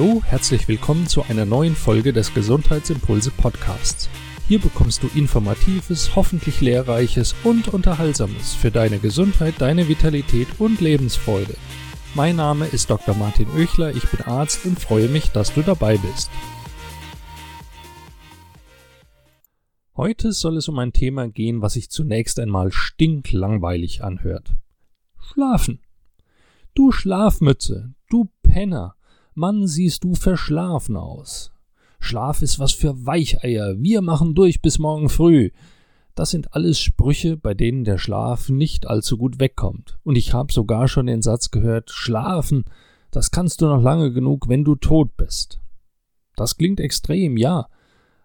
Hallo, 0.00 0.22
herzlich 0.24 0.66
willkommen 0.66 1.06
zu 1.06 1.24
einer 1.24 1.44
neuen 1.44 1.76
Folge 1.76 2.14
des 2.14 2.32
Gesundheitsimpulse 2.32 3.30
Podcasts. 3.32 4.08
Hier 4.48 4.58
bekommst 4.58 5.02
du 5.02 5.08
informatives, 5.14 6.16
hoffentlich 6.16 6.62
lehrreiches 6.62 7.34
und 7.44 7.68
unterhaltsames 7.68 8.54
für 8.54 8.70
deine 8.70 8.98
Gesundheit, 8.98 9.56
deine 9.58 9.88
Vitalität 9.88 10.48
und 10.58 10.80
Lebensfreude. 10.80 11.54
Mein 12.14 12.36
Name 12.36 12.64
ist 12.64 12.88
Dr. 12.88 13.14
Martin 13.14 13.46
Oechler, 13.50 13.94
ich 13.94 14.08
bin 14.08 14.22
Arzt 14.22 14.64
und 14.64 14.80
freue 14.80 15.08
mich, 15.08 15.32
dass 15.32 15.52
du 15.52 15.60
dabei 15.60 15.98
bist. 15.98 16.30
Heute 19.98 20.32
soll 20.32 20.56
es 20.56 20.66
um 20.68 20.78
ein 20.78 20.94
Thema 20.94 21.28
gehen, 21.28 21.60
was 21.60 21.74
sich 21.74 21.90
zunächst 21.90 22.40
einmal 22.40 22.72
stinklangweilig 22.72 24.02
anhört. 24.02 24.54
Schlafen. 25.18 25.82
Du 26.72 26.90
Schlafmütze, 26.90 27.92
du 28.08 28.30
Penner, 28.42 28.96
Mann, 29.34 29.66
siehst 29.66 30.04
du 30.04 30.14
verschlafen 30.14 30.96
aus. 30.96 31.52
Schlaf 32.00 32.42
ist 32.42 32.58
was 32.58 32.72
für 32.72 33.06
Weicheier, 33.06 33.74
wir 33.78 34.00
machen 34.00 34.34
durch 34.34 34.62
bis 34.62 34.78
morgen 34.78 35.08
früh. 35.08 35.50
Das 36.14 36.30
sind 36.30 36.54
alles 36.54 36.80
Sprüche, 36.80 37.36
bei 37.36 37.54
denen 37.54 37.84
der 37.84 37.98
Schlaf 37.98 38.48
nicht 38.48 38.86
allzu 38.86 39.16
gut 39.16 39.38
wegkommt. 39.38 39.98
Und 40.02 40.16
ich 40.16 40.32
habe 40.32 40.52
sogar 40.52 40.88
schon 40.88 41.06
den 41.06 41.22
Satz 41.22 41.50
gehört, 41.50 41.90
schlafen, 41.90 42.64
das 43.10 43.30
kannst 43.30 43.60
du 43.60 43.66
noch 43.66 43.82
lange 43.82 44.12
genug, 44.12 44.48
wenn 44.48 44.64
du 44.64 44.74
tot 44.74 45.16
bist. 45.16 45.60
Das 46.36 46.56
klingt 46.56 46.80
extrem, 46.80 47.36
ja, 47.36 47.68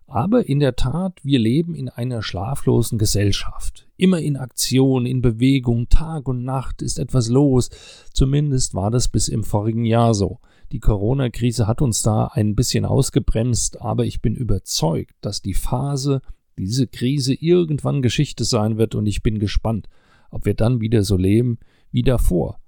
aber 0.07 0.47
in 0.47 0.59
der 0.59 0.75
Tat, 0.75 1.19
wir 1.23 1.39
leben 1.39 1.73
in 1.73 1.89
einer 1.89 2.21
schlaflosen 2.21 2.97
Gesellschaft. 2.97 3.87
Immer 3.97 4.19
in 4.19 4.37
Aktion, 4.37 5.05
in 5.05 5.21
Bewegung, 5.21 5.89
Tag 5.89 6.27
und 6.27 6.43
Nacht 6.43 6.81
ist 6.81 6.99
etwas 6.99 7.29
los. 7.29 7.69
Zumindest 8.13 8.75
war 8.75 8.91
das 8.91 9.07
bis 9.07 9.27
im 9.27 9.43
vorigen 9.43 9.85
Jahr 9.85 10.13
so. 10.13 10.39
Die 10.71 10.79
Corona-Krise 10.79 11.67
hat 11.67 11.81
uns 11.81 12.01
da 12.01 12.27
ein 12.27 12.55
bisschen 12.55 12.85
ausgebremst, 12.85 13.81
aber 13.81 14.05
ich 14.05 14.21
bin 14.21 14.35
überzeugt, 14.35 15.15
dass 15.21 15.41
die 15.41 15.53
Phase, 15.53 16.21
diese 16.57 16.87
Krise 16.87 17.33
irgendwann 17.33 18.01
Geschichte 18.01 18.43
sein 18.43 18.77
wird 18.77 18.95
und 18.95 19.05
ich 19.05 19.21
bin 19.21 19.39
gespannt, 19.39 19.87
ob 20.31 20.45
wir 20.45 20.53
dann 20.53 20.81
wieder 20.81 21.03
so 21.03 21.17
leben 21.17 21.59
wie 21.91 22.01
davor 22.01 22.59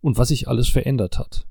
und 0.00 0.18
was 0.18 0.28
sich 0.28 0.48
alles 0.48 0.68
verändert 0.68 1.18
hat. 1.18 1.46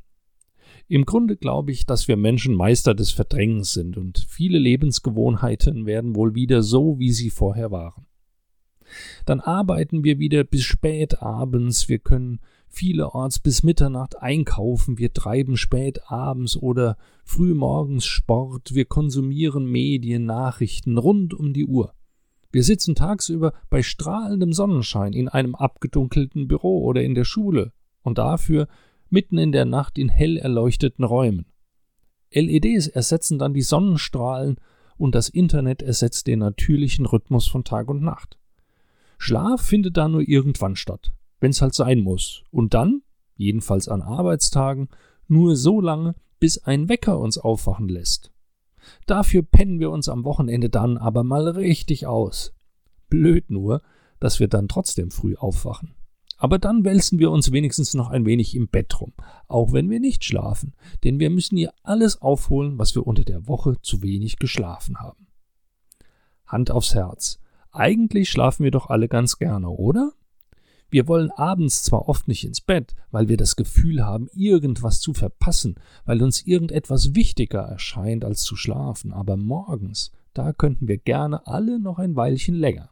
Im 0.87 1.05
Grunde 1.05 1.35
glaube 1.35 1.71
ich, 1.71 1.85
dass 1.85 2.07
wir 2.07 2.15
Menschen 2.15 2.53
Meister 2.53 2.93
des 2.93 3.11
Verdrängens 3.11 3.73
sind 3.73 3.97
und 3.97 4.25
viele 4.29 4.59
Lebensgewohnheiten 4.59 5.85
werden 5.85 6.15
wohl 6.15 6.35
wieder 6.35 6.61
so, 6.61 6.99
wie 6.99 7.11
sie 7.11 7.31
vorher 7.31 7.71
waren. 7.71 8.05
Dann 9.25 9.39
arbeiten 9.39 10.03
wir 10.03 10.19
wieder 10.19 10.43
bis 10.43 10.63
spät 10.63 11.21
abends, 11.23 11.89
wir 11.89 11.97
können 11.97 12.39
vielerorts 12.67 13.39
bis 13.39 13.63
Mitternacht 13.63 14.21
einkaufen, 14.21 14.97
wir 14.97 15.13
treiben 15.13 15.57
spät 15.57 16.11
abends 16.11 16.57
oder 16.57 16.97
früh 17.23 17.53
morgens 17.53 18.05
Sport, 18.05 18.73
wir 18.73 18.85
konsumieren 18.85 19.65
Medien, 19.65 20.25
Nachrichten 20.25 20.97
rund 20.97 21.33
um 21.33 21.53
die 21.53 21.65
Uhr. 21.65 21.93
Wir 22.51 22.63
sitzen 22.63 22.95
tagsüber 22.95 23.53
bei 23.69 23.83
strahlendem 23.83 24.53
Sonnenschein 24.53 25.13
in 25.13 25.27
einem 25.27 25.55
abgedunkelten 25.55 26.47
Büro 26.47 26.83
oder 26.83 27.03
in 27.03 27.15
der 27.15 27.25
Schule 27.25 27.73
und 28.01 28.17
dafür 28.17 28.67
mitten 29.09 29.37
in 29.37 29.51
der 29.51 29.65
Nacht 29.65 29.97
in 29.97 30.09
hell 30.09 30.37
erleuchteten 30.37 31.03
Räumen. 31.03 31.45
LEDs 32.31 32.87
ersetzen 32.87 33.39
dann 33.39 33.53
die 33.53 33.61
Sonnenstrahlen 33.61 34.57
und 34.97 35.15
das 35.15 35.29
Internet 35.29 35.81
ersetzt 35.81 36.27
den 36.27 36.39
natürlichen 36.39 37.05
Rhythmus 37.05 37.47
von 37.47 37.63
Tag 37.63 37.89
und 37.89 38.01
Nacht. 38.01 38.37
Schlaf 39.17 39.61
findet 39.61 39.97
da 39.97 40.07
nur 40.07 40.27
irgendwann 40.27 40.75
statt, 40.75 41.13
wenn's 41.39 41.61
halt 41.61 41.73
sein 41.73 41.99
muss. 41.99 42.43
Und 42.51 42.73
dann, 42.73 43.01
jedenfalls 43.35 43.87
an 43.87 44.01
Arbeitstagen, 44.01 44.89
nur 45.27 45.55
so 45.55 45.81
lange, 45.81 46.15
bis 46.39 46.57
ein 46.59 46.89
Wecker 46.89 47.19
uns 47.19 47.37
aufwachen 47.37 47.89
lässt. 47.89 48.31
Dafür 49.07 49.41
pennen 49.41 49.79
wir 49.79 49.91
uns 49.91 50.09
am 50.09 50.23
Wochenende 50.23 50.69
dann 50.69 50.97
aber 50.97 51.23
mal 51.23 51.47
richtig 51.47 52.05
aus. 52.05 52.53
Blöd 53.09 53.49
nur, 53.49 53.81
dass 54.19 54.39
wir 54.39 54.47
dann 54.47 54.67
trotzdem 54.67 55.11
früh 55.11 55.35
aufwachen. 55.35 55.95
Aber 56.37 56.59
dann 56.59 56.83
wälzen 56.83 57.17
wir 57.19 57.31
uns 57.31 57.51
wenigstens 57.51 57.93
noch 57.93 58.09
ein 58.09 58.25
wenig 58.25 58.55
im 58.55 58.67
Bett 58.67 58.99
rum, 58.99 59.13
auch 59.47 59.71
wenn 59.71 59.89
wir 59.89 60.01
nicht 60.01 60.25
schlafen, 60.25 60.73
denn 61.03 61.19
wir 61.19 61.29
müssen 61.29 61.57
ja 61.57 61.71
alles 61.81 62.21
aufholen, 62.21 62.77
was 62.77 62.93
wir 62.93 63.07
unter 63.07 63.23
der 63.23 63.47
Woche 63.47 63.77
zu 63.81 64.01
wenig 64.01 64.37
geschlafen 64.37 64.99
haben. 64.99 65.27
Hand 66.45 66.71
aufs 66.71 66.93
Herz. 66.93 67.39
Eigentlich 67.71 68.29
schlafen 68.29 68.63
wir 68.63 68.71
doch 68.71 68.89
alle 68.89 69.07
ganz 69.07 69.37
gerne, 69.37 69.69
oder? 69.69 70.11
Wir 70.95 71.09
wollen 71.09 71.29
abends 71.31 71.83
zwar 71.83 72.07
oft 72.07 72.29
nicht 72.29 72.45
ins 72.45 72.61
Bett, 72.61 72.95
weil 73.11 73.27
wir 73.27 73.35
das 73.35 73.57
Gefühl 73.57 74.05
haben, 74.05 74.29
irgendwas 74.33 75.01
zu 75.01 75.13
verpassen, 75.13 75.75
weil 76.05 76.23
uns 76.23 76.47
irgendetwas 76.47 77.13
wichtiger 77.15 77.59
erscheint, 77.59 78.23
als 78.23 78.43
zu 78.43 78.55
schlafen, 78.55 79.11
aber 79.11 79.35
morgens, 79.35 80.13
da 80.33 80.53
könnten 80.53 80.87
wir 80.87 80.97
gerne 80.97 81.47
alle 81.47 81.81
noch 81.81 81.99
ein 81.99 82.15
Weilchen 82.15 82.55
länger. 82.55 82.91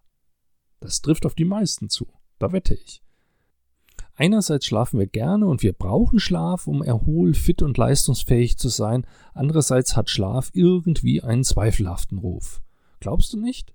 Das 0.81 1.01
trifft 1.01 1.25
auf 1.25 1.33
die 1.33 1.45
meisten 1.45 1.87
zu, 1.87 2.09
da 2.39 2.51
wette 2.51 2.73
ich. 2.73 3.01
Einerseits 4.15 4.65
schlafen 4.65 4.99
wir 4.99 5.07
gerne 5.07 5.47
und 5.47 5.63
wir 5.63 5.71
brauchen 5.71 6.19
Schlaf, 6.19 6.67
um 6.67 6.83
erholt, 6.83 7.37
fit 7.37 7.61
und 7.61 7.77
leistungsfähig 7.77 8.57
zu 8.57 8.67
sein. 8.67 9.07
Andererseits 9.33 9.95
hat 9.95 10.09
Schlaf 10.09 10.49
irgendwie 10.51 11.21
einen 11.21 11.45
zweifelhaften 11.45 12.17
Ruf. 12.17 12.61
Glaubst 12.99 13.31
du 13.31 13.39
nicht? 13.39 13.73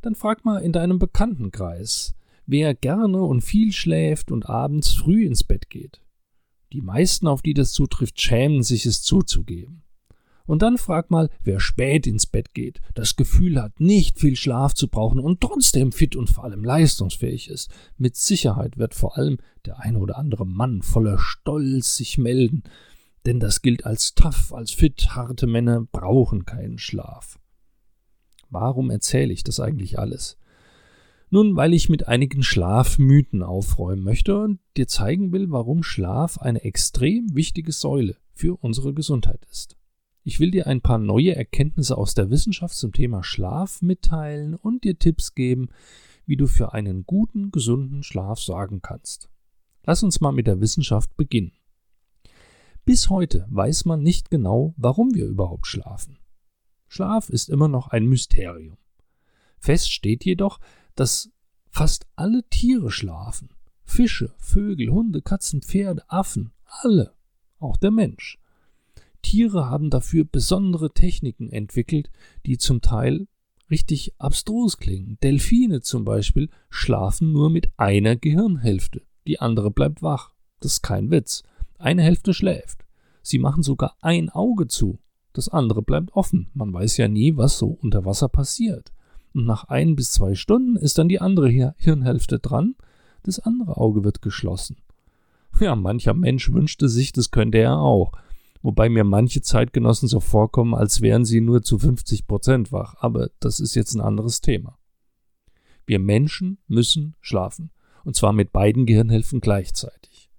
Dann 0.00 0.14
frag 0.14 0.44
mal 0.44 0.58
in 0.58 0.70
deinem 0.70 1.00
Bekanntenkreis, 1.00 2.14
wer 2.46 2.74
gerne 2.74 3.22
und 3.22 3.42
viel 3.42 3.72
schläft 3.72 4.30
und 4.30 4.48
abends 4.48 4.92
früh 4.92 5.24
ins 5.24 5.44
Bett 5.44 5.70
geht. 5.70 6.00
Die 6.72 6.80
meisten, 6.80 7.26
auf 7.26 7.42
die 7.42 7.54
das 7.54 7.72
zutrifft, 7.72 8.20
schämen 8.20 8.62
sich 8.62 8.86
es 8.86 9.02
zuzugeben. 9.02 9.82
Und 10.44 10.62
dann 10.62 10.76
frag 10.76 11.10
mal, 11.10 11.30
wer 11.42 11.60
spät 11.60 12.06
ins 12.06 12.26
Bett 12.26 12.52
geht, 12.52 12.80
das 12.94 13.16
Gefühl 13.16 13.60
hat, 13.62 13.78
nicht 13.80 14.18
viel 14.18 14.36
Schlaf 14.36 14.74
zu 14.74 14.88
brauchen 14.88 15.20
und 15.20 15.40
trotzdem 15.40 15.92
fit 15.92 16.16
und 16.16 16.30
vor 16.30 16.44
allem 16.44 16.64
leistungsfähig 16.64 17.48
ist. 17.48 17.70
Mit 17.96 18.16
Sicherheit 18.16 18.76
wird 18.76 18.94
vor 18.94 19.16
allem 19.16 19.38
der 19.66 19.78
ein 19.78 19.96
oder 19.96 20.18
andere 20.18 20.46
Mann 20.46 20.82
voller 20.82 21.18
Stolz 21.18 21.96
sich 21.96 22.18
melden, 22.18 22.64
denn 23.24 23.38
das 23.38 23.62
gilt 23.62 23.86
als 23.86 24.14
tough, 24.14 24.52
als 24.52 24.72
fit, 24.72 25.10
harte 25.10 25.46
Männer 25.46 25.86
brauchen 25.92 26.44
keinen 26.44 26.78
Schlaf. 26.78 27.38
Warum 28.50 28.90
erzähle 28.90 29.32
ich 29.32 29.44
das 29.44 29.60
eigentlich 29.60 29.98
alles? 29.98 30.36
Nun, 31.34 31.56
weil 31.56 31.72
ich 31.72 31.88
mit 31.88 32.08
einigen 32.08 32.42
Schlafmythen 32.42 33.42
aufräumen 33.42 34.04
möchte 34.04 34.38
und 34.38 34.60
dir 34.76 34.86
zeigen 34.86 35.32
will, 35.32 35.50
warum 35.50 35.82
Schlaf 35.82 36.36
eine 36.36 36.62
extrem 36.62 37.34
wichtige 37.34 37.72
Säule 37.72 38.18
für 38.34 38.62
unsere 38.62 38.92
Gesundheit 38.92 39.42
ist. 39.50 39.78
Ich 40.24 40.40
will 40.40 40.50
dir 40.50 40.66
ein 40.66 40.82
paar 40.82 40.98
neue 40.98 41.34
Erkenntnisse 41.34 41.96
aus 41.96 42.12
der 42.12 42.28
Wissenschaft 42.28 42.74
zum 42.74 42.92
Thema 42.92 43.24
Schlaf 43.24 43.80
mitteilen 43.80 44.54
und 44.54 44.84
dir 44.84 44.98
Tipps 44.98 45.34
geben, 45.34 45.70
wie 46.26 46.36
du 46.36 46.46
für 46.46 46.74
einen 46.74 47.06
guten, 47.06 47.50
gesunden 47.50 48.02
Schlaf 48.02 48.38
sorgen 48.38 48.82
kannst. 48.82 49.30
Lass 49.84 50.02
uns 50.02 50.20
mal 50.20 50.32
mit 50.32 50.46
der 50.46 50.60
Wissenschaft 50.60 51.16
beginnen. 51.16 51.52
Bis 52.84 53.08
heute 53.08 53.46
weiß 53.48 53.86
man 53.86 54.02
nicht 54.02 54.28
genau, 54.28 54.74
warum 54.76 55.14
wir 55.14 55.24
überhaupt 55.24 55.66
schlafen. 55.66 56.18
Schlaf 56.88 57.30
ist 57.30 57.48
immer 57.48 57.68
noch 57.68 57.88
ein 57.88 58.04
Mysterium. 58.04 58.76
Fest 59.58 59.90
steht 59.90 60.26
jedoch, 60.26 60.58
dass 60.94 61.30
fast 61.70 62.06
alle 62.16 62.42
Tiere 62.50 62.90
schlafen. 62.90 63.50
Fische, 63.84 64.34
Vögel, 64.38 64.90
Hunde, 64.90 65.22
Katzen, 65.22 65.62
Pferde, 65.62 66.02
Affen, 66.08 66.52
alle, 66.64 67.14
auch 67.58 67.76
der 67.76 67.90
Mensch. 67.90 68.38
Tiere 69.22 69.70
haben 69.70 69.90
dafür 69.90 70.24
besondere 70.24 70.92
Techniken 70.92 71.50
entwickelt, 71.50 72.10
die 72.44 72.58
zum 72.58 72.80
Teil 72.80 73.26
richtig 73.70 74.14
abstrus 74.18 74.76
klingen. 74.76 75.18
Delfine 75.22 75.80
zum 75.80 76.04
Beispiel 76.04 76.50
schlafen 76.68 77.32
nur 77.32 77.50
mit 77.50 77.70
einer 77.76 78.16
Gehirnhälfte, 78.16 79.02
die 79.26 79.40
andere 79.40 79.70
bleibt 79.70 80.02
wach. 80.02 80.34
Das 80.60 80.74
ist 80.74 80.82
kein 80.82 81.10
Witz. 81.10 81.42
Eine 81.78 82.02
Hälfte 82.02 82.34
schläft. 82.34 82.84
Sie 83.22 83.38
machen 83.38 83.62
sogar 83.62 83.96
ein 84.00 84.28
Auge 84.28 84.66
zu. 84.66 84.98
Das 85.32 85.48
andere 85.48 85.82
bleibt 85.82 86.12
offen. 86.12 86.50
Man 86.54 86.72
weiß 86.72 86.98
ja 86.98 87.08
nie, 87.08 87.36
was 87.36 87.58
so 87.58 87.68
unter 87.68 88.04
Wasser 88.04 88.28
passiert. 88.28 88.92
Und 89.34 89.46
nach 89.46 89.64
ein 89.64 89.96
bis 89.96 90.12
zwei 90.12 90.34
Stunden 90.34 90.76
ist 90.76 90.98
dann 90.98 91.08
die 91.08 91.20
andere 91.20 91.74
Hirnhälfte 91.76 92.38
dran. 92.38 92.74
Das 93.22 93.38
andere 93.38 93.76
Auge 93.76 94.04
wird 94.04 94.22
geschlossen. 94.22 94.76
Ja, 95.60 95.76
mancher 95.76 96.14
Mensch 96.14 96.52
wünschte 96.52 96.88
sich, 96.88 97.12
das 97.12 97.30
könnte 97.30 97.58
er 97.58 97.78
auch 97.78 98.12
wobei 98.62 98.88
mir 98.88 99.04
manche 99.04 99.42
Zeitgenossen 99.42 100.08
so 100.08 100.20
vorkommen, 100.20 100.74
als 100.74 101.00
wären 101.00 101.24
sie 101.24 101.40
nur 101.40 101.62
zu 101.62 101.78
50 101.78 102.26
Prozent 102.26 102.72
wach, 102.72 102.94
aber 103.00 103.30
das 103.40 103.60
ist 103.60 103.74
jetzt 103.74 103.94
ein 103.94 104.00
anderes 104.00 104.40
Thema. 104.40 104.78
Wir 105.84 105.98
Menschen 105.98 106.58
müssen 106.68 107.16
schlafen, 107.20 107.70
und 108.04 108.16
zwar 108.16 108.32
mit 108.32 108.52
beiden 108.52 108.86
Gehirnhälften 108.86 109.40
gleichzeitig. 109.40 110.30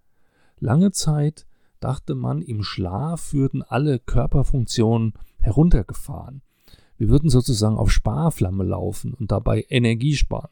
Lange 0.60 0.92
Zeit 0.92 1.45
dachte 1.80 2.16
man, 2.16 2.42
im 2.42 2.63
Schlaf 2.63 3.34
würden 3.34 3.62
alle 3.62 4.00
Körperfunktionen 4.00 5.13
heruntergefahren. 5.40 6.42
Wir 6.98 7.10
würden 7.10 7.30
sozusagen 7.30 7.78
auf 7.78 7.92
Sparflamme 7.92 8.63
laufen 8.63 9.13
und 9.13 9.31
dabei 9.31 9.66
Energie 9.69 10.16
sparen, 10.16 10.51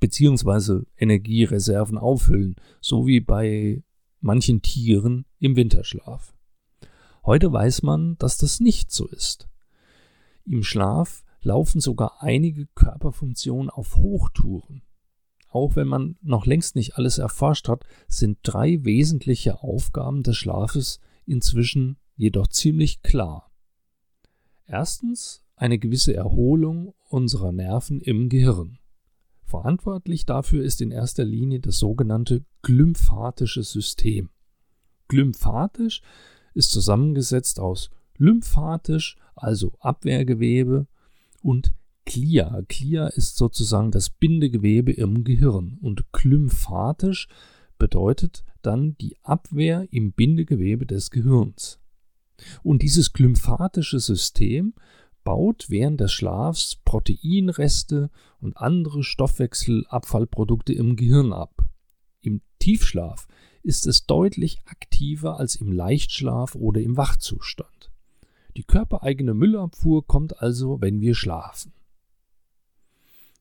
beziehungsweise 0.00 0.86
Energiereserven 0.96 1.98
auffüllen, 1.98 2.56
so 2.80 3.06
wie 3.06 3.20
bei 3.20 3.82
manchen 4.20 4.62
Tieren 4.62 5.26
im 5.38 5.56
Winterschlaf. 5.56 6.34
Heute 7.24 7.52
weiß 7.52 7.82
man, 7.82 8.16
dass 8.18 8.36
das 8.38 8.60
nicht 8.60 8.90
so 8.90 9.06
ist. 9.06 9.48
Im 10.44 10.62
Schlaf 10.62 11.24
laufen 11.40 11.80
sogar 11.80 12.22
einige 12.22 12.66
Körperfunktionen 12.74 13.70
auf 13.70 13.96
Hochtouren. 13.96 14.82
Auch 15.48 15.76
wenn 15.76 15.86
man 15.86 16.16
noch 16.22 16.46
längst 16.46 16.76
nicht 16.76 16.96
alles 16.96 17.18
erforscht 17.18 17.68
hat, 17.68 17.84
sind 18.08 18.38
drei 18.42 18.84
wesentliche 18.84 19.62
Aufgaben 19.62 20.22
des 20.22 20.36
Schlafes 20.36 20.98
inzwischen 21.26 21.98
jedoch 22.16 22.48
ziemlich 22.48 23.02
klar. 23.02 23.51
Erstens 24.66 25.42
eine 25.56 25.78
gewisse 25.78 26.14
Erholung 26.14 26.94
unserer 27.08 27.52
Nerven 27.52 28.00
im 28.00 28.28
Gehirn. 28.28 28.78
Verantwortlich 29.44 30.24
dafür 30.24 30.64
ist 30.64 30.80
in 30.80 30.90
erster 30.90 31.24
Linie 31.24 31.60
das 31.60 31.78
sogenannte 31.78 32.44
glymphatische 32.62 33.62
System. 33.62 34.30
Glymphatisch 35.08 36.00
ist 36.54 36.70
zusammengesetzt 36.70 37.60
aus 37.60 37.90
lymphatisch, 38.16 39.16
also 39.34 39.72
Abwehrgewebe, 39.80 40.86
und 41.42 41.74
Glia. 42.04 42.62
Glia 42.68 43.08
ist 43.08 43.36
sozusagen 43.36 43.90
das 43.90 44.10
Bindegewebe 44.10 44.92
im 44.92 45.24
Gehirn 45.24 45.78
und 45.80 46.12
glymphatisch 46.12 47.28
bedeutet 47.78 48.44
dann 48.62 48.96
die 48.98 49.16
Abwehr 49.22 49.86
im 49.90 50.12
Bindegewebe 50.12 50.86
des 50.86 51.10
Gehirns. 51.10 51.78
Und 52.62 52.82
dieses 52.82 53.12
glymphatische 53.12 54.00
System 54.00 54.74
baut 55.24 55.66
während 55.68 56.00
des 56.00 56.12
Schlafs 56.12 56.76
Proteinreste 56.84 58.10
und 58.40 58.56
andere 58.56 59.04
Stoffwechselabfallprodukte 59.04 60.72
im 60.72 60.96
Gehirn 60.96 61.32
ab. 61.32 61.64
Im 62.20 62.40
Tiefschlaf 62.58 63.28
ist 63.62 63.86
es 63.86 64.06
deutlich 64.06 64.58
aktiver 64.66 65.38
als 65.38 65.56
im 65.56 65.70
Leichtschlaf 65.70 66.54
oder 66.54 66.80
im 66.80 66.96
Wachzustand. 66.96 67.92
Die 68.56 68.64
körpereigene 68.64 69.34
Müllabfuhr 69.34 70.06
kommt 70.06 70.40
also, 70.42 70.80
wenn 70.80 71.00
wir 71.00 71.14
schlafen. 71.14 71.72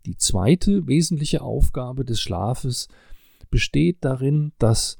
Die 0.06 0.18
zweite 0.18 0.88
wesentliche 0.88 1.42
Aufgabe 1.42 2.06
des 2.06 2.22
Schlafes 2.22 2.88
besteht 3.50 3.98
darin, 4.02 4.54
dass 4.58 4.98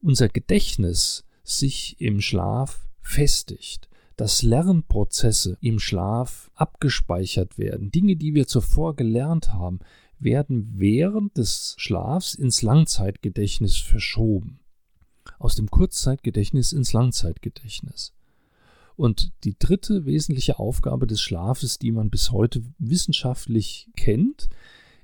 unser 0.00 0.28
Gedächtnis 0.28 1.24
sich 1.44 2.00
im 2.00 2.20
Schlaf 2.20 2.88
festigt, 3.02 3.88
dass 4.16 4.42
Lernprozesse 4.42 5.58
im 5.60 5.78
Schlaf 5.78 6.50
abgespeichert 6.54 7.58
werden. 7.58 7.90
Dinge, 7.90 8.16
die 8.16 8.34
wir 8.34 8.46
zuvor 8.46 8.94
gelernt 8.94 9.52
haben, 9.52 9.80
werden 10.18 10.72
während 10.76 11.36
des 11.36 11.74
Schlafs 11.78 12.34
ins 12.34 12.62
Langzeitgedächtnis 12.62 13.78
verschoben. 13.78 14.60
Aus 15.38 15.54
dem 15.56 15.70
Kurzzeitgedächtnis 15.70 16.72
ins 16.72 16.92
Langzeitgedächtnis. 16.92 18.12
Und 18.96 19.32
die 19.44 19.58
dritte 19.58 20.04
wesentliche 20.04 20.58
Aufgabe 20.58 21.06
des 21.06 21.20
Schlafes, 21.20 21.78
die 21.78 21.92
man 21.92 22.10
bis 22.10 22.30
heute 22.30 22.62
wissenschaftlich 22.78 23.88
kennt, 23.96 24.48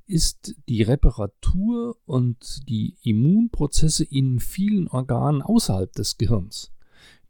ist 0.07 0.55
die 0.69 0.83
Reparatur 0.83 1.97
und 2.07 2.69
die 2.69 2.97
Immunprozesse 3.03 4.05
in 4.05 4.41
vielen 4.41 4.89
Organen 4.89 5.43
außerhalb 5.43 5.93
des 5.93 6.17
Gehirns. 6.17 6.71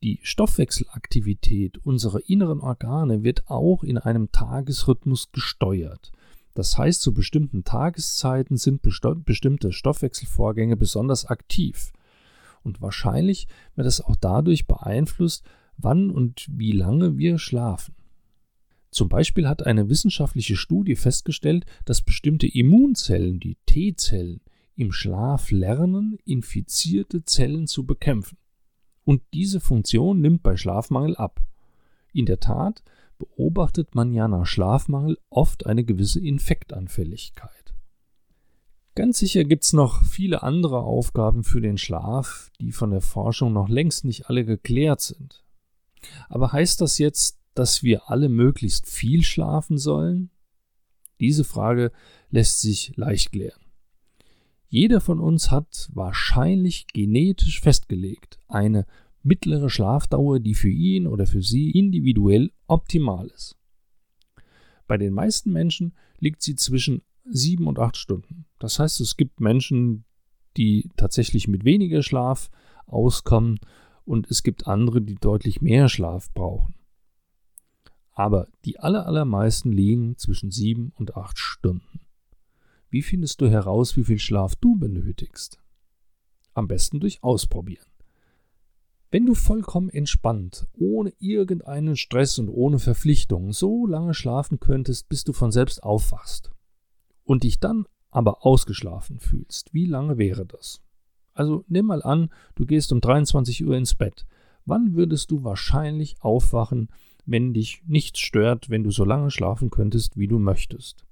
Die 0.02 0.20
Stoffwechselaktivität 0.22 1.78
unserer 1.78 2.20
inneren 2.28 2.60
Organe 2.60 3.24
wird 3.24 3.48
auch 3.48 3.82
in 3.82 3.98
einem 3.98 4.30
Tagesrhythmus 4.30 5.32
gesteuert. 5.32 6.12
Das 6.54 6.78
heißt, 6.78 7.02
zu 7.02 7.12
bestimmten 7.12 7.64
Tageszeiten 7.64 8.56
sind 8.56 8.80
bestimmte 8.82 9.72
Stoffwechselvorgänge 9.72 10.76
besonders 10.76 11.26
aktiv. 11.26 11.92
Und 12.62 12.80
wahrscheinlich 12.80 13.48
wird 13.74 13.86
es 13.88 14.00
auch 14.00 14.16
dadurch 14.16 14.66
beeinflusst, 14.66 15.44
wann 15.76 16.10
und 16.10 16.46
wie 16.50 16.72
lange 16.72 17.18
wir 17.18 17.38
schlafen. 17.38 17.94
Zum 18.90 19.08
Beispiel 19.08 19.48
hat 19.48 19.66
eine 19.66 19.88
wissenschaftliche 19.88 20.56
Studie 20.56 20.96
festgestellt, 20.96 21.66
dass 21.84 22.02
bestimmte 22.02 22.46
Immunzellen, 22.46 23.38
die 23.40 23.56
T-Zellen, 23.66 24.40
im 24.76 24.92
Schlaf 24.92 25.50
lernen, 25.50 26.18
infizierte 26.24 27.24
Zellen 27.24 27.66
zu 27.66 27.84
bekämpfen. 27.84 28.38
Und 29.08 29.22
diese 29.32 29.58
Funktion 29.58 30.20
nimmt 30.20 30.42
bei 30.42 30.58
Schlafmangel 30.58 31.16
ab. 31.16 31.40
In 32.12 32.26
der 32.26 32.40
Tat 32.40 32.82
beobachtet 33.18 33.94
man 33.94 34.12
ja 34.12 34.28
nach 34.28 34.44
Schlafmangel 34.44 35.16
oft 35.30 35.64
eine 35.64 35.82
gewisse 35.82 36.20
Infektanfälligkeit. 36.20 37.72
Ganz 38.94 39.18
sicher 39.18 39.44
gibt 39.44 39.64
es 39.64 39.72
noch 39.72 40.04
viele 40.04 40.42
andere 40.42 40.82
Aufgaben 40.82 41.42
für 41.42 41.62
den 41.62 41.78
Schlaf, 41.78 42.50
die 42.60 42.70
von 42.70 42.90
der 42.90 43.00
Forschung 43.00 43.54
noch 43.54 43.70
längst 43.70 44.04
nicht 44.04 44.28
alle 44.28 44.44
geklärt 44.44 45.00
sind. 45.00 45.42
Aber 46.28 46.52
heißt 46.52 46.82
das 46.82 46.98
jetzt, 46.98 47.38
dass 47.54 47.82
wir 47.82 48.10
alle 48.10 48.28
möglichst 48.28 48.90
viel 48.90 49.22
schlafen 49.22 49.78
sollen? 49.78 50.28
Diese 51.18 51.44
Frage 51.44 51.92
lässt 52.28 52.60
sich 52.60 52.94
leicht 52.96 53.32
klären. 53.32 53.67
Jeder 54.68 55.00
von 55.00 55.18
uns 55.18 55.50
hat 55.50 55.88
wahrscheinlich 55.92 56.86
genetisch 56.88 57.60
festgelegt 57.60 58.38
eine 58.48 58.86
mittlere 59.22 59.70
Schlafdauer, 59.70 60.40
die 60.40 60.54
für 60.54 60.68
ihn 60.68 61.06
oder 61.06 61.26
für 61.26 61.42
sie 61.42 61.70
individuell 61.70 62.52
optimal 62.66 63.28
ist. 63.28 63.56
Bei 64.86 64.98
den 64.98 65.14
meisten 65.14 65.52
Menschen 65.52 65.94
liegt 66.18 66.42
sie 66.42 66.54
zwischen 66.54 67.02
sieben 67.24 67.66
und 67.66 67.78
acht 67.78 67.96
Stunden. 67.96 68.46
Das 68.58 68.78
heißt, 68.78 69.00
es 69.00 69.16
gibt 69.16 69.40
Menschen, 69.40 70.04
die 70.56 70.90
tatsächlich 70.96 71.48
mit 71.48 71.64
weniger 71.64 72.02
Schlaf 72.02 72.50
auskommen 72.86 73.58
und 74.04 74.30
es 74.30 74.42
gibt 74.42 74.66
andere, 74.66 75.00
die 75.02 75.16
deutlich 75.16 75.60
mehr 75.60 75.88
Schlaf 75.88 76.32
brauchen. 76.32 76.74
Aber 78.12 78.48
die 78.64 78.80
allermeisten 78.80 79.72
liegen 79.72 80.16
zwischen 80.16 80.50
sieben 80.50 80.92
und 80.96 81.16
acht 81.16 81.38
Stunden. 81.38 82.00
Wie 82.90 83.02
findest 83.02 83.40
du 83.40 83.48
heraus, 83.48 83.96
wie 83.96 84.04
viel 84.04 84.18
Schlaf 84.18 84.56
du 84.56 84.76
benötigst? 84.76 85.58
Am 86.54 86.68
besten 86.68 87.00
durch 87.00 87.22
Ausprobieren. 87.22 87.86
Wenn 89.10 89.26
du 89.26 89.34
vollkommen 89.34 89.90
entspannt, 89.90 90.68
ohne 90.74 91.12
irgendeinen 91.18 91.96
Stress 91.96 92.38
und 92.38 92.48
ohne 92.48 92.78
Verpflichtungen 92.78 93.52
so 93.52 93.86
lange 93.86 94.14
schlafen 94.14 94.58
könntest, 94.58 95.08
bis 95.08 95.24
du 95.24 95.32
von 95.32 95.52
selbst 95.52 95.82
aufwachst 95.82 96.50
und 97.24 97.44
dich 97.44 97.60
dann 97.60 97.86
aber 98.10 98.44
ausgeschlafen 98.46 99.18
fühlst, 99.18 99.74
wie 99.74 99.86
lange 99.86 100.16
wäre 100.16 100.46
das? 100.46 100.82
Also 101.34 101.64
nimm 101.68 101.86
mal 101.86 102.02
an, 102.02 102.30
du 102.54 102.66
gehst 102.66 102.92
um 102.92 103.00
23 103.00 103.64
Uhr 103.64 103.76
ins 103.76 103.94
Bett. 103.94 104.26
Wann 104.64 104.94
würdest 104.94 105.30
du 105.30 105.44
wahrscheinlich 105.44 106.16
aufwachen, 106.20 106.88
wenn 107.24 107.54
dich 107.54 107.82
nichts 107.86 108.18
stört, 108.18 108.70
wenn 108.70 108.82
du 108.82 108.90
so 108.90 109.04
lange 109.04 109.30
schlafen 109.30 109.70
könntest, 109.70 110.16
wie 110.16 110.28
du 110.28 110.38
möchtest? 110.38 111.07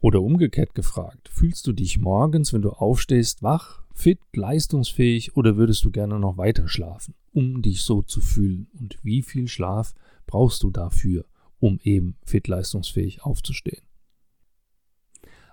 Oder 0.00 0.22
umgekehrt 0.22 0.74
gefragt, 0.74 1.28
fühlst 1.28 1.66
du 1.66 1.72
dich 1.72 1.98
morgens, 1.98 2.54
wenn 2.54 2.62
du 2.62 2.70
aufstehst, 2.70 3.42
wach, 3.42 3.82
fit, 3.92 4.18
leistungsfähig 4.34 5.36
oder 5.36 5.56
würdest 5.56 5.84
du 5.84 5.90
gerne 5.90 6.18
noch 6.18 6.38
weiter 6.38 6.68
schlafen, 6.68 7.14
um 7.32 7.60
dich 7.60 7.82
so 7.82 8.00
zu 8.00 8.22
fühlen? 8.22 8.68
Und 8.72 8.98
wie 9.02 9.20
viel 9.22 9.46
Schlaf 9.46 9.92
brauchst 10.26 10.62
du 10.62 10.70
dafür, 10.70 11.26
um 11.58 11.78
eben 11.82 12.16
fit, 12.24 12.48
leistungsfähig 12.48 13.22
aufzustehen? 13.22 13.82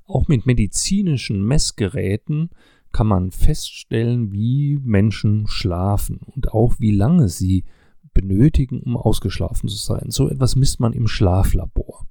Auch 0.06 0.30
mit 0.30 0.46
medizinischen 0.46 1.44
Messgeräten 1.44 2.50
kann 2.94 3.08
man 3.08 3.32
feststellen, 3.32 4.32
wie 4.32 4.80
Menschen 4.82 5.46
schlafen 5.48 6.20
und 6.20 6.54
auch 6.54 6.80
wie 6.80 6.92
lange 6.92 7.27
sie 7.27 7.66
benötigen, 8.13 8.80
um 8.80 8.96
ausgeschlafen 8.96 9.68
zu 9.68 9.75
sein. 9.75 10.10
So 10.10 10.30
etwas 10.30 10.56
misst 10.56 10.80
man 10.80 10.94
im 10.94 11.08
Schlaflabor. 11.08 12.08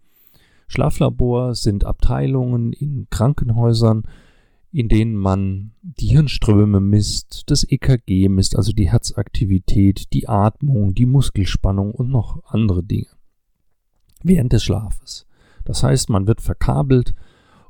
Schlaflabor 0.67 1.55
sind 1.55 1.85
Abteilungen 1.85 2.73
in 2.73 3.07
Krankenhäusern, 3.11 4.05
in 4.73 4.89
denen 4.89 5.17
man 5.17 5.73
die 5.83 6.09
Hirnströme 6.09 6.81
misst, 6.81 7.45
das 7.47 7.65
EKG 7.65 8.29
misst, 8.29 8.57
also 8.57 8.73
die 8.73 8.91
Herzaktivität, 8.91 10.13
die 10.13 10.29
Atmung, 10.29 10.95
die 10.95 11.07
Muskelspannung 11.07 11.93
und 11.93 12.11
noch 12.11 12.45
andere 12.45 12.83
Dinge. 12.83 13.09
Während 14.23 14.53
des 14.53 14.65
Schlafes. 14.65 15.27
Das 15.65 15.83
heißt, 15.83 16.11
man 16.11 16.27
wird 16.27 16.41
verkabelt 16.41 17.15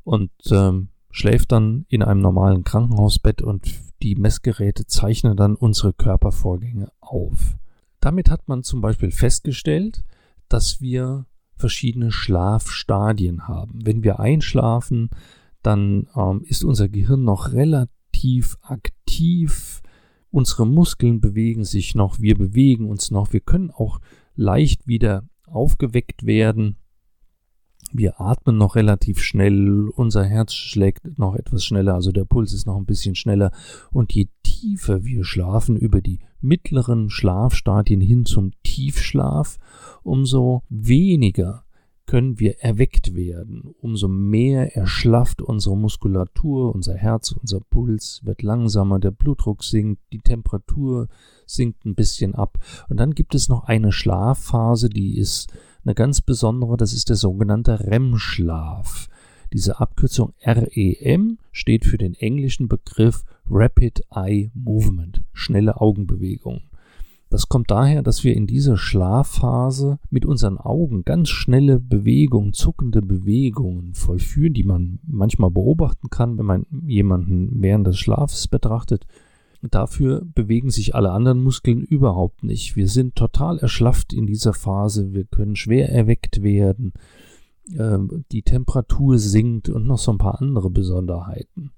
und 0.05 0.31
ähm, 0.51 0.89
schläft 1.11 1.53
dann 1.53 1.87
in 1.89 2.03
einem 2.03 2.21
normalen 2.21 2.65
Krankenhausbett 2.65 3.41
und 3.43 3.73
die 4.03 4.17
Messgeräte 4.17 4.87
zeichnen 4.87 5.37
dann 5.37 5.55
unsere 5.55 5.93
Körpervorgänge 5.93 6.91
auf. 7.01 7.57
Damit 8.01 8.31
hat 8.31 8.49
man 8.49 8.63
zum 8.63 8.81
Beispiel 8.81 9.11
festgestellt, 9.11 10.05
dass 10.49 10.81
wir 10.81 11.27
verschiedene 11.57 12.13
Schlafstadien 12.13 13.49
haben. 13.49 13.81
Wenn 13.85 14.03
wir 14.03 14.21
einschlafen, 14.21 15.11
dann 15.63 16.09
ähm, 16.17 16.43
ist 16.45 16.65
unser 16.65 16.89
Gehirn 16.89 17.25
noch 17.25 17.53
relativ 17.53 18.57
aktiv, 18.63 19.83
unsere 20.31 20.67
Muskeln 20.67 21.21
bewegen 21.21 21.65
sich 21.65 21.95
noch, 21.95 22.21
wir 22.21 22.37
bewegen 22.37 22.89
uns 22.89 23.11
noch, 23.11 23.33
wir 23.33 23.41
können 23.41 23.71
auch 23.71 24.01
leicht 24.35 24.87
wieder 24.87 25.25
aufgeweckt 25.47 26.27
werden 26.27 26.77
wir 27.93 28.21
atmen 28.21 28.59
noch 28.59 28.77
relativ 28.77 29.21
schnell, 29.21 29.89
unser 29.89 30.25
Herz 30.25 30.55
schlägt 30.55 31.19
noch 31.19 31.35
etwas 31.35 31.65
schneller, 31.65 31.95
also 31.95 32.13
der 32.13 32.25
Puls 32.25 32.53
ist 32.53 32.67
noch 32.67 32.77
ein 32.77 32.87
bisschen 32.87 33.15
schneller. 33.15 33.53
Und 33.91 34.13
je 34.13 34.29
tiefer 34.43 35.05
wir 35.05 35.25
schlafen 35.25 35.77
über 35.77 36.01
die 36.01 36.21
mittleren 36.47 37.11
Schlafstadien 37.11 38.01
hin 38.01 38.25
zum 38.25 38.53
Tiefschlaf, 38.63 39.59
umso 40.03 40.63
weniger 40.69 41.67
können 42.07 42.39
wir 42.39 42.61
erweckt 42.61 43.15
werden, 43.15 43.75
umso 43.81 44.07
mehr 44.07 44.77
erschlafft 44.77 45.43
unsere 45.43 45.77
Muskulatur, 45.77 46.73
unser 46.73 46.95
Herz, 46.95 47.33
unser 47.33 47.61
Puls 47.61 48.21
wird 48.25 48.43
langsamer, 48.43 49.01
der 49.01 49.11
Blutdruck 49.11 49.65
sinkt, 49.65 50.01
die 50.13 50.21
Temperatur 50.21 51.09
sinkt 51.47 51.85
ein 51.85 51.97
bisschen 51.97 52.35
ab. 52.35 52.59
Und 52.89 53.01
dann 53.01 53.15
gibt 53.15 53.35
es 53.35 53.49
noch 53.49 53.65
eine 53.65 53.91
Schlafphase, 53.91 54.89
die 54.89 55.19
ist 55.19 55.53
eine 55.85 55.95
ganz 55.95 56.21
besondere, 56.21 56.77
das 56.77 56.93
ist 56.93 57.09
der 57.09 57.17
sogenannte 57.17 57.81
REM-Schlaf. 57.81 59.09
Diese 59.57 59.81
Abkürzung 59.81 60.35
REM 60.43 61.39
steht 61.51 61.87
für 61.87 61.97
den 61.97 62.13
englischen 62.13 62.69
Begriff 62.69 63.25
Rapid 63.49 64.03
Eye 64.15 64.51
Movement, 64.53 65.23
schnelle 65.33 65.81
Augenbewegungen. 65.81 66.65
Das 67.31 67.49
kommt 67.49 67.71
daher, 67.71 68.03
dass 68.03 68.23
wir 68.23 68.37
in 68.37 68.47
dieser 68.47 68.77
Schlafphase 68.77 69.99
mit 70.11 70.27
unseren 70.27 70.59
Augen 70.59 71.07
ganz 71.07 71.31
schnelle 71.31 71.81
Bewegungen, 71.81 72.53
zuckende 72.53 73.01
Bewegungen 73.01 73.95
vollführen, 73.95 74.53
die 74.53 74.63
man 74.63 74.99
manchmal 75.07 75.51
beobachten 75.51 76.11
kann, 76.11 76.37
wenn 76.37 76.45
man 76.45 76.67
jemanden 76.87 77.63
während 77.63 77.87
des 77.87 77.99
Schlafs 77.99 78.49
betrachtet. 78.49 79.07
Dafür 79.63 80.23
bewegen 80.35 80.69
sich 80.69 80.95
alle 80.95 81.13
anderen 81.13 81.43
Muskeln 81.43 81.81
überhaupt 81.81 82.45
nicht. 82.45 82.77
Wir 82.77 82.89
sind 82.89 83.17
total 83.17 83.59
erschlafft 83.59 84.13
in 84.13 84.27
dieser 84.27 84.53
Phase, 84.53 85.15
wir 85.15 85.25
können 85.25 85.57
schwer 85.57 85.89
erweckt 85.89 86.43
werden, 86.43 86.93
die 87.69 88.43
Temperatur 88.43 89.19
sinkt 89.19 89.69
und 89.69 89.87
noch 89.87 89.99
so 89.99 90.13
ein 90.13 90.19
paar 90.19 90.41
andere 90.41 90.71
Besonderheiten. 90.71 91.73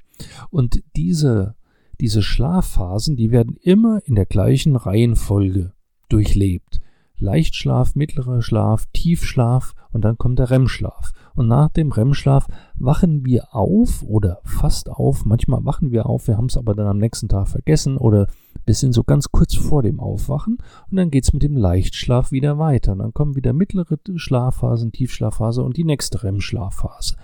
Und 0.51 0.83
diese 0.97 1.55
diese 2.01 2.23
Schlafphasen, 2.23 3.17
die 3.17 3.33
werden 3.33 3.57
immer 3.61 4.01
in 4.05 4.15
der 4.15 4.27
gleichen 4.27 4.77
Reihenfolge 4.77 5.73
durchlebt. 6.09 6.81
Leichtschlaf, 7.19 7.97
mittlerer 7.97 8.43
Schlaf, 8.43 8.87
Tiefschlaf 8.93 9.75
und 9.91 10.03
dann 10.03 10.17
kommt 10.17 10.39
der 10.39 10.51
REM-Schlaf. 10.51 11.13
Und 11.35 11.49
nach 11.49 11.69
dem 11.71 11.91
REM-Schlaf 11.91 12.47
wachen 12.77 13.25
wir 13.25 13.53
auf 13.53 14.05
oder 14.05 14.39
fast 14.45 14.89
auf. 14.89 15.25
Manchmal 15.25 15.65
wachen 15.65 15.91
wir 15.91 16.07
auf, 16.07 16.29
wir 16.29 16.37
haben 16.37 16.47
es 16.47 16.57
aber 16.57 16.75
dann 16.75 16.87
am 16.87 16.99
nächsten 16.99 17.29
Tag 17.29 17.49
vergessen 17.49 17.97
oder 17.97 18.29
sind 18.75 18.93
so 18.93 19.05
ganz 19.05 19.31
kurz 19.31 19.55
vor 19.55 19.83
dem 19.83 20.01
Aufwachen 20.01 20.59
und 20.91 20.97
dann 20.97 21.11
geht 21.11 21.25
es 21.25 21.33
mit 21.33 21.43
dem 21.43 21.57
Leichtschlaf 21.57 22.33
wieder 22.33 22.59
weiter. 22.59 22.93
Und 22.93 22.99
dann 22.99 23.15
kommen 23.15 23.37
wieder 23.37 23.53
mittlere 23.53 23.99
Schlafphasen, 24.17 24.93
Tiefschlafphase 24.93 25.63
und 25.63 25.77
die 25.77 25.85
nächste 25.85 26.23
REM-Schlafphase. 26.23 27.17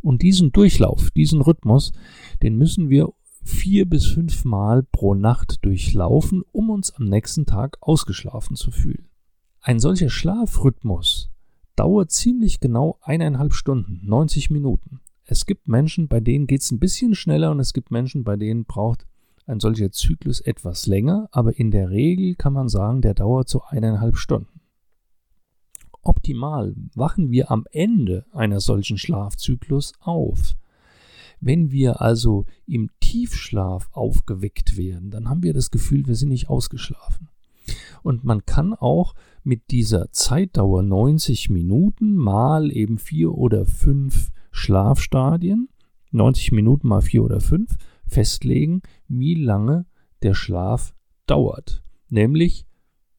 Und 0.00 0.22
diesen 0.22 0.52
Durchlauf, 0.52 1.10
diesen 1.10 1.40
Rhythmus, 1.40 1.92
den 2.42 2.56
müssen 2.56 2.90
wir 2.90 3.12
vier 3.42 3.88
bis 3.88 4.06
fünf 4.06 4.44
Mal 4.44 4.82
pro 4.82 5.14
Nacht 5.14 5.64
durchlaufen, 5.64 6.42
um 6.52 6.70
uns 6.70 6.90
am 6.92 7.04
nächsten 7.04 7.46
Tag 7.46 7.76
ausgeschlafen 7.80 8.56
zu 8.56 8.70
fühlen. 8.70 9.08
Ein 9.60 9.78
solcher 9.78 10.10
Schlafrhythmus 10.10 11.30
dauert 11.76 12.10
ziemlich 12.10 12.60
genau 12.60 12.98
eineinhalb 13.02 13.54
Stunden, 13.54 14.00
90 14.04 14.50
Minuten. 14.50 15.00
Es 15.24 15.46
gibt 15.46 15.68
Menschen, 15.68 16.08
bei 16.08 16.20
denen 16.20 16.46
geht 16.46 16.60
es 16.60 16.70
ein 16.70 16.78
bisschen 16.78 17.14
schneller 17.14 17.50
und 17.50 17.60
es 17.60 17.72
gibt 17.72 17.90
Menschen, 17.90 18.24
bei 18.24 18.36
denen 18.36 18.64
braucht 18.64 19.06
ein 19.46 19.60
solcher 19.60 19.90
Zyklus 19.92 20.40
etwas 20.40 20.86
länger, 20.86 21.28
aber 21.32 21.58
in 21.58 21.70
der 21.70 21.90
Regel 21.90 22.34
kann 22.34 22.52
man 22.52 22.68
sagen, 22.68 23.02
der 23.02 23.14
dauert 23.14 23.48
so 23.48 23.62
eineinhalb 23.62 24.16
Stunden. 24.16 24.60
Optimal 26.02 26.74
wachen 26.94 27.30
wir 27.30 27.50
am 27.50 27.64
Ende 27.72 28.26
einer 28.32 28.60
solchen 28.60 28.98
Schlafzyklus 28.98 29.92
auf. 30.00 30.54
Wenn 31.40 31.70
wir 31.70 32.00
also 32.00 32.46
im 32.66 32.90
Tiefschlaf 33.00 33.88
aufgeweckt 33.92 34.76
werden, 34.76 35.10
dann 35.10 35.28
haben 35.28 35.42
wir 35.42 35.54
das 35.54 35.70
Gefühl, 35.70 36.06
wir 36.06 36.14
sind 36.14 36.28
nicht 36.28 36.48
ausgeschlafen. 36.48 37.28
Und 38.02 38.24
man 38.24 38.44
kann 38.44 38.74
auch 38.74 39.14
mit 39.42 39.70
dieser 39.70 40.10
Zeitdauer 40.12 40.82
90 40.82 41.50
Minuten 41.50 42.16
mal 42.16 42.70
eben 42.70 42.98
vier 42.98 43.32
oder 43.32 43.64
fünf 43.64 44.30
Schlafstadien, 44.50 45.68
90 46.12 46.52
Minuten 46.52 46.88
mal 46.88 47.02
vier 47.02 47.24
oder 47.24 47.40
fünf, 47.40 47.76
festlegen, 48.14 48.82
wie 49.08 49.34
lange 49.34 49.86
der 50.22 50.34
Schlaf 50.34 50.94
dauert. 51.26 51.82
Nämlich 52.08 52.66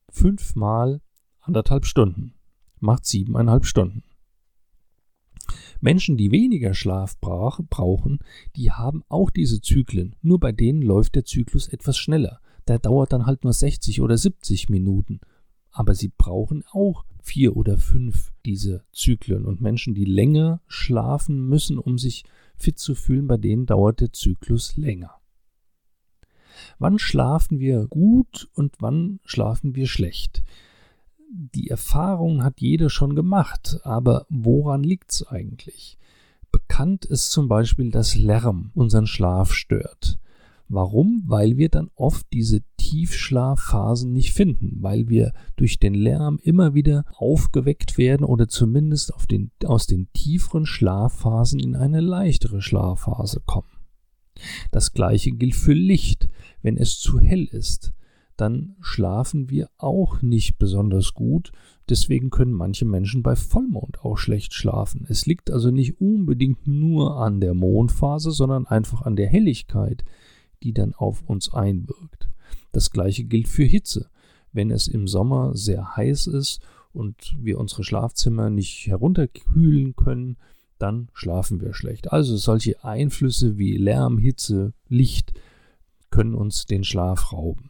fünfmal 0.09 1.01
anderthalb 1.41 1.85
Stunden. 1.85 2.33
Macht 2.79 3.05
siebeneinhalb 3.05 3.65
Stunden. 3.65 4.03
Menschen, 5.81 6.17
die 6.17 6.31
weniger 6.31 6.73
Schlaf 6.73 7.19
brauchen, 7.19 8.19
die 8.55 8.71
haben 8.71 9.03
auch 9.09 9.29
diese 9.29 9.61
Zyklen, 9.61 10.15
nur 10.21 10.39
bei 10.39 10.51
denen 10.51 10.81
läuft 10.81 11.15
der 11.15 11.25
Zyklus 11.25 11.67
etwas 11.67 11.97
schneller. 11.97 12.39
Der 12.67 12.79
dauert 12.79 13.13
dann 13.13 13.25
halt 13.25 13.43
nur 13.43 13.53
60 13.53 14.01
oder 14.01 14.17
70 14.17 14.69
Minuten. 14.69 15.19
Aber 15.71 15.93
sie 15.93 16.11
brauchen 16.17 16.63
auch 16.71 17.03
vier 17.21 17.57
oder 17.57 17.77
fünf 17.77 18.31
diese 18.45 18.85
Zyklen. 18.93 19.45
Und 19.45 19.61
Menschen, 19.61 19.93
die 19.93 20.05
länger 20.05 20.61
schlafen 20.67 21.47
müssen, 21.47 21.77
um 21.77 21.97
sich 21.97 22.23
fit 22.57 22.79
zu 22.79 22.95
fühlen, 22.95 23.27
bei 23.27 23.37
denen 23.37 23.65
dauert 23.65 24.01
der 24.01 24.13
Zyklus 24.13 24.77
länger. 24.77 25.11
Wann 26.79 26.99
schlafen 26.99 27.59
wir 27.59 27.87
gut 27.87 28.49
und 28.53 28.75
wann 28.79 29.19
schlafen 29.25 29.75
wir 29.75 29.87
schlecht? 29.87 30.43
die 31.35 31.69
Erfahrung 31.69 32.43
hat 32.43 32.61
jeder 32.61 32.89
schon 32.89 33.15
gemacht, 33.15 33.79
aber 33.83 34.25
woran 34.29 34.83
liegt 34.83 35.11
es 35.11 35.27
eigentlich? 35.27 35.97
Bekannt 36.51 37.05
ist 37.05 37.31
zum 37.31 37.47
Beispiel, 37.47 37.91
dass 37.91 38.15
Lärm 38.15 38.71
unseren 38.73 39.07
Schlaf 39.07 39.53
stört. 39.53 40.17
Warum? 40.67 41.23
Weil 41.27 41.57
wir 41.57 41.69
dann 41.69 41.91
oft 41.95 42.25
diese 42.33 42.61
Tiefschlafphasen 42.77 44.11
nicht 44.11 44.33
finden, 44.33 44.77
weil 44.81 45.09
wir 45.09 45.31
durch 45.55 45.79
den 45.79 45.93
Lärm 45.93 46.39
immer 46.41 46.73
wieder 46.73 47.05
aufgeweckt 47.17 47.97
werden 47.97 48.25
oder 48.25 48.47
zumindest 48.47 49.13
den, 49.29 49.51
aus 49.65 49.85
den 49.85 50.11
tieferen 50.13 50.65
Schlafphasen 50.65 51.59
in 51.59 51.75
eine 51.75 52.01
leichtere 52.01 52.61
Schlafphase 52.61 53.41
kommen. 53.45 53.69
Das 54.71 54.93
gleiche 54.93 55.31
gilt 55.31 55.55
für 55.55 55.73
Licht. 55.73 56.29
Wenn 56.61 56.77
es 56.77 56.99
zu 56.99 57.19
hell 57.19 57.45
ist, 57.45 57.93
dann 58.37 58.75
schlafen 58.81 59.49
wir 59.49 59.69
auch 59.77 60.21
nicht 60.21 60.57
besonders 60.57 61.13
gut. 61.13 61.51
Deswegen 61.89 62.31
können 62.31 62.53
manche 62.53 62.85
Menschen 62.85 63.23
bei 63.23 63.35
Vollmond 63.35 64.01
auch 64.01 64.17
schlecht 64.17 64.53
schlafen. 64.53 65.05
Es 65.07 65.25
liegt 65.25 65.51
also 65.51 65.71
nicht 65.71 66.01
unbedingt 66.01 66.67
nur 66.67 67.17
an 67.17 67.39
der 67.39 67.53
Mondphase, 67.53 68.31
sondern 68.31 68.65
einfach 68.65 69.03
an 69.03 69.15
der 69.15 69.27
Helligkeit, 69.27 70.03
die 70.65 70.73
dann 70.73 70.93
auf 70.93 71.21
uns 71.27 71.53
einwirkt. 71.53 72.27
Das 72.71 72.91
gleiche 72.91 73.23
gilt 73.23 73.47
für 73.47 73.63
Hitze. 73.63 74.09
Wenn 74.51 74.71
es 74.71 74.87
im 74.87 75.07
Sommer 75.07 75.55
sehr 75.55 75.95
heiß 75.95 76.27
ist 76.27 76.59
und 76.91 77.35
wir 77.39 77.59
unsere 77.59 77.83
Schlafzimmer 77.83 78.49
nicht 78.49 78.87
herunterkühlen 78.87 79.95
können, 79.95 80.37
dann 80.79 81.09
schlafen 81.13 81.61
wir 81.61 81.73
schlecht. 81.73 82.11
Also 82.11 82.35
solche 82.35 82.83
Einflüsse 82.83 83.57
wie 83.57 83.77
Lärm, 83.77 84.17
Hitze, 84.17 84.73
Licht 84.89 85.33
können 86.09 86.33
uns 86.33 86.65
den 86.65 86.83
Schlaf 86.83 87.31
rauben. 87.31 87.69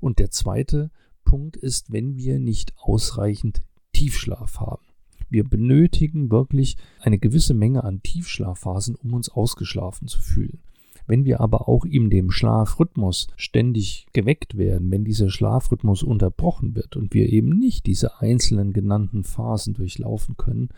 Und 0.00 0.18
der 0.18 0.30
zweite 0.30 0.90
Punkt 1.24 1.56
ist, 1.56 1.92
wenn 1.92 2.16
wir 2.16 2.38
nicht 2.38 2.74
ausreichend 2.78 3.62
Tiefschlaf 3.92 4.58
haben. 4.58 4.84
Wir 5.30 5.44
benötigen 5.44 6.30
wirklich 6.30 6.76
eine 7.00 7.18
gewisse 7.18 7.54
Menge 7.54 7.84
an 7.84 8.02
Tiefschlafphasen, 8.02 8.96
um 8.96 9.14
uns 9.14 9.30
ausgeschlafen 9.30 10.08
zu 10.08 10.20
fühlen. 10.20 10.60
Wenn 11.06 11.24
wir 11.24 11.40
aber 11.40 11.68
auch 11.68 11.84
in 11.84 12.10
dem 12.10 12.30
Schlafrhythmus 12.30 13.28
ständig 13.36 14.06
geweckt 14.12 14.56
werden, 14.56 14.90
wenn 14.90 15.04
dieser 15.04 15.30
Schlafrhythmus 15.30 16.02
unterbrochen 16.02 16.74
wird 16.74 16.96
und 16.96 17.12
wir 17.14 17.32
eben 17.32 17.50
nicht 17.50 17.86
diese 17.86 18.20
einzelnen 18.20 18.72
genannten 18.72 19.24
Phasen 19.24 19.74
durchlaufen 19.74 20.36
können, 20.36 20.68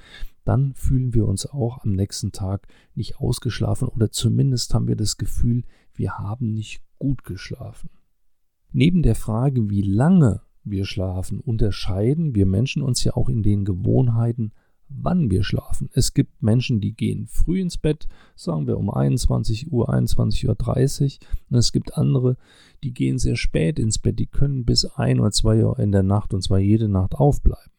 dann 0.44 0.74
fühlen 0.74 1.14
wir 1.14 1.26
uns 1.26 1.46
auch 1.46 1.84
am 1.84 1.92
nächsten 1.92 2.32
Tag 2.32 2.66
nicht 2.94 3.18
ausgeschlafen 3.18 3.88
oder 3.88 4.10
zumindest 4.10 4.74
haben 4.74 4.88
wir 4.88 4.96
das 4.96 5.16
Gefühl, 5.16 5.64
wir 5.94 6.18
haben 6.18 6.52
nicht 6.52 6.82
gut 6.98 7.24
geschlafen. 7.24 7.90
Neben 8.72 9.02
der 9.02 9.14
Frage, 9.14 9.70
wie 9.70 9.82
lange 9.82 10.42
wir 10.64 10.84
schlafen, 10.84 11.40
unterscheiden 11.40 12.34
wir 12.34 12.46
Menschen 12.46 12.82
uns 12.82 13.04
ja 13.04 13.14
auch 13.14 13.28
in 13.28 13.42
den 13.42 13.64
Gewohnheiten, 13.64 14.52
wann 14.88 15.30
wir 15.30 15.44
schlafen. 15.44 15.88
Es 15.92 16.14
gibt 16.14 16.42
Menschen, 16.42 16.80
die 16.80 16.92
gehen 16.92 17.26
früh 17.26 17.60
ins 17.60 17.78
Bett, 17.78 18.06
sagen 18.36 18.66
wir 18.66 18.78
um 18.78 18.90
21 18.90 19.72
Uhr, 19.72 19.88
21.30 19.90 21.04
Uhr. 21.20 21.28
Und 21.50 21.56
es 21.56 21.72
gibt 21.72 21.96
andere, 21.96 22.36
die 22.82 22.92
gehen 22.92 23.18
sehr 23.18 23.36
spät 23.36 23.78
ins 23.78 23.98
Bett, 23.98 24.18
die 24.18 24.26
können 24.26 24.64
bis 24.64 24.84
1 24.84 25.20
oder 25.20 25.30
2 25.30 25.64
Uhr 25.64 25.78
in 25.78 25.92
der 25.92 26.02
Nacht 26.02 26.34
und 26.34 26.42
zwar 26.42 26.58
jede 26.58 26.88
Nacht 26.88 27.14
aufbleiben. 27.14 27.72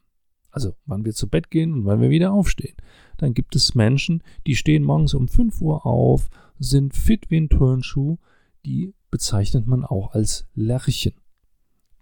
Also 0.50 0.74
wann 0.86 1.04
wir 1.04 1.12
zu 1.12 1.28
Bett 1.28 1.50
gehen 1.50 1.72
und 1.72 1.84
wann 1.84 2.00
wir 2.00 2.10
wieder 2.10 2.32
aufstehen. 2.32 2.76
Dann 3.18 3.34
gibt 3.34 3.54
es 3.56 3.74
Menschen, 3.74 4.22
die 4.46 4.56
stehen 4.56 4.84
morgens 4.84 5.14
um 5.14 5.28
5 5.28 5.60
Uhr 5.60 5.84
auf, 5.84 6.30
sind 6.58 6.94
fit 6.94 7.30
wie 7.30 7.36
ein 7.36 7.48
Turnschuh, 7.48 8.16
die 8.64 8.94
bezeichnet 9.10 9.66
man 9.66 9.84
auch 9.84 10.12
als 10.12 10.46
Lerchen, 10.54 11.14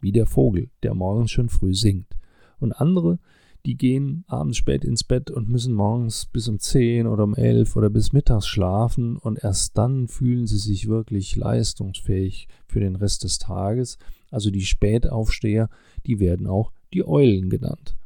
wie 0.01 0.13
der 0.13 0.27
Vogel, 0.27 0.71
der 0.83 0.95
morgens 0.95 1.31
schon 1.31 1.49
früh 1.49 1.75
singt. 1.75 2.17
Und 2.59 2.73
andere, 2.73 3.19
die 3.67 3.77
gehen 3.77 4.25
abends 4.27 4.59
spät 4.59 4.85
ins 4.85 5.05
Bett 5.05 5.31
und 5.31 5.49
müssen 5.49 5.75
morgens 5.75 6.27
bis 6.27 6.49
um 6.49 6.59
10 6.59 7.07
oder 7.07 7.25
um 7.25 7.35
11 7.35 7.77
oder 7.77 7.89
bis 7.89 8.13
mittags 8.13 8.47
schlafen 8.47 9.17
und 9.17 9.43
erst 9.43 9.79
dann 9.79 10.09
fühlen 10.09 10.47
sie 10.47 10.59
sich 10.59 10.89
wirklich 10.89 11.35
leistungsfähig 11.37 12.49
für 12.67 12.81
den 12.81 12.97
Rest 12.97 13.25
des 13.25 13.39
Tages. 13.39 13.99
Also 14.31 14.51
die 14.51 14.67
Spätaufsteher, 14.67 15.71
die 16.07 16.21
werden 16.21 16.47
auch 16.47 16.73
die 16.93 17.07
Eulen 17.07 17.49
genannt. 17.49 17.97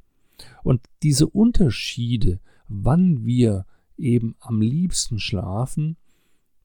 Und 0.63 0.81
diese 1.03 1.27
Unterschiede, 1.27 2.39
wann 2.69 3.25
wir 3.25 3.67
eben 3.97 4.37
am 4.39 4.61
liebsten 4.61 5.19
schlafen, 5.19 5.97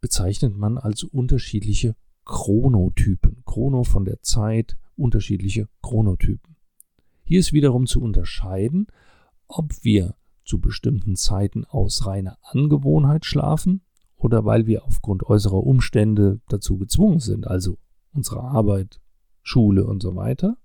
bezeichnet 0.02 0.56
man 0.56 0.78
als 0.78 1.04
unterschiedliche 1.04 1.96
Chronotypen. 2.26 3.44
Chrono 3.46 3.84
von 3.84 4.06
der 4.06 4.22
Zeit, 4.22 4.78
unterschiedliche 4.96 5.68
Chronotypen. 5.82 6.53
Hier 7.24 7.40
ist 7.40 7.54
wiederum 7.54 7.88
zu 7.88 8.02
unterscheiden, 8.02 8.88
ob 9.48 9.84
wir 9.84 10.16
zu 10.46 10.60
bestimmten 10.60 11.16
Zeiten 11.16 11.66
aus 11.66 12.06
reiner 12.06 12.38
Angewohnheit 12.42 13.26
schlafen 13.26 13.82
oder 14.18 14.46
weil 14.46 14.68
wir 14.68 14.86
aufgrund 14.86 15.24
äußerer 15.24 15.64
Umstände 15.64 16.42
dazu 16.48 16.78
gezwungen 16.78 17.20
sind, 17.20 17.48
also 17.48 17.78
unsere 18.14 18.42
Arbeit, 18.42 19.02
Schule 19.42 19.86
und 19.86 20.02
so 20.02 20.16
weiter, 20.16 20.58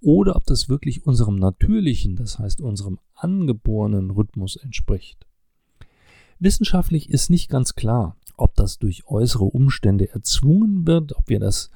oder 0.00 0.36
ob 0.36 0.44
das 0.44 0.68
wirklich 0.68 1.06
unserem 1.06 1.36
natürlichen, 1.36 2.16
das 2.16 2.38
heißt 2.38 2.60
unserem 2.60 2.98
angeborenen 3.14 4.10
Rhythmus 4.10 4.56
entspricht. 4.56 5.26
Wissenschaftlich 6.38 7.08
ist 7.08 7.30
nicht 7.30 7.48
ganz 7.48 7.74
klar, 7.74 8.16
ob 8.36 8.54
das 8.54 8.78
durch 8.78 9.06
äußere 9.06 9.44
Umstände 9.44 10.10
erzwungen 10.10 10.86
wird, 10.86 11.16
ob 11.16 11.28
wir 11.28 11.40
das 11.40 11.70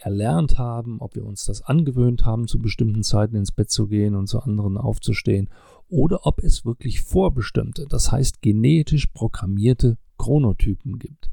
erlernt 0.00 0.58
haben, 0.58 1.00
ob 1.00 1.14
wir 1.14 1.24
uns 1.24 1.44
das 1.44 1.62
angewöhnt 1.62 2.24
haben, 2.24 2.48
zu 2.48 2.60
bestimmten 2.60 3.02
Zeiten 3.02 3.36
ins 3.36 3.52
Bett 3.52 3.70
zu 3.70 3.86
gehen 3.86 4.14
und 4.14 4.26
zu 4.26 4.40
anderen 4.40 4.78
aufzustehen, 4.78 5.48
oder 5.88 6.26
ob 6.26 6.42
es 6.42 6.64
wirklich 6.64 7.02
vorbestimmte, 7.02 7.86
das 7.88 8.12
heißt 8.12 8.42
genetisch 8.42 9.06
programmierte 9.06 9.98
Chronotypen 10.18 10.98
gibt. 10.98 11.30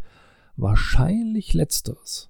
Wahrscheinlich 0.56 1.54
letzteres. 1.54 2.30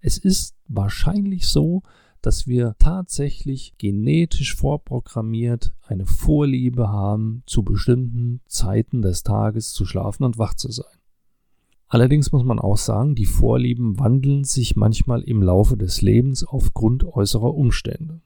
Es 0.00 0.18
ist 0.18 0.54
wahrscheinlich 0.68 1.46
so, 1.46 1.82
dass 2.20 2.46
wir 2.46 2.74
tatsächlich 2.78 3.74
genetisch 3.78 4.54
vorprogrammiert 4.56 5.72
eine 5.86 6.06
Vorliebe 6.06 6.88
haben, 6.88 7.42
zu 7.46 7.62
bestimmten 7.62 8.40
Zeiten 8.46 9.00
des 9.00 9.22
Tages 9.22 9.72
zu 9.72 9.86
schlafen 9.86 10.24
und 10.24 10.38
wach 10.38 10.54
zu 10.54 10.70
sein. 10.70 10.98
Allerdings 11.88 12.32
muss 12.32 12.44
man 12.44 12.58
auch 12.58 12.76
sagen, 12.76 13.14
die 13.14 13.26
Vorlieben 13.26 13.98
wandeln 13.98 14.44
sich 14.44 14.74
manchmal 14.74 15.22
im 15.22 15.42
Laufe 15.42 15.76
des 15.76 16.02
Lebens 16.02 16.42
aufgrund 16.42 17.04
äußerer 17.04 17.54
Umstände. 17.54 18.20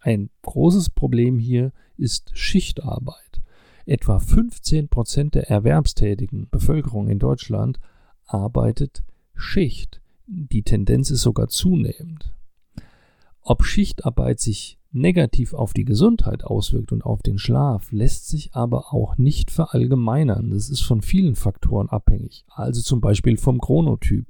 Ein 0.00 0.30
großes 0.42 0.90
Problem 0.90 1.38
hier 1.38 1.72
ist 1.98 2.30
Schichtarbeit. 2.34 3.42
Etwa 3.84 4.18
15 4.18 4.88
Prozent 4.88 5.34
der 5.34 5.50
erwerbstätigen 5.50 6.48
Bevölkerung 6.50 7.08
in 7.08 7.18
Deutschland 7.18 7.78
arbeitet 8.24 9.02
Schicht. 9.34 10.00
Die 10.26 10.62
Tendenz 10.62 11.10
ist 11.10 11.22
sogar 11.22 11.48
zunehmend. 11.48 12.34
Ob 13.42 13.64
Schichtarbeit 13.64 14.40
sich 14.40 14.79
negativ 14.92 15.54
auf 15.54 15.72
die 15.72 15.84
Gesundheit 15.84 16.44
auswirkt 16.44 16.92
und 16.92 17.04
auf 17.04 17.22
den 17.22 17.38
Schlaf, 17.38 17.92
lässt 17.92 18.28
sich 18.28 18.54
aber 18.54 18.92
auch 18.92 19.18
nicht 19.18 19.50
verallgemeinern. 19.50 20.50
Das 20.50 20.68
ist 20.68 20.80
von 20.80 21.02
vielen 21.02 21.36
Faktoren 21.36 21.88
abhängig. 21.88 22.44
Also 22.48 22.80
zum 22.80 23.00
Beispiel 23.00 23.36
vom 23.36 23.60
Chronotyp. 23.60 24.26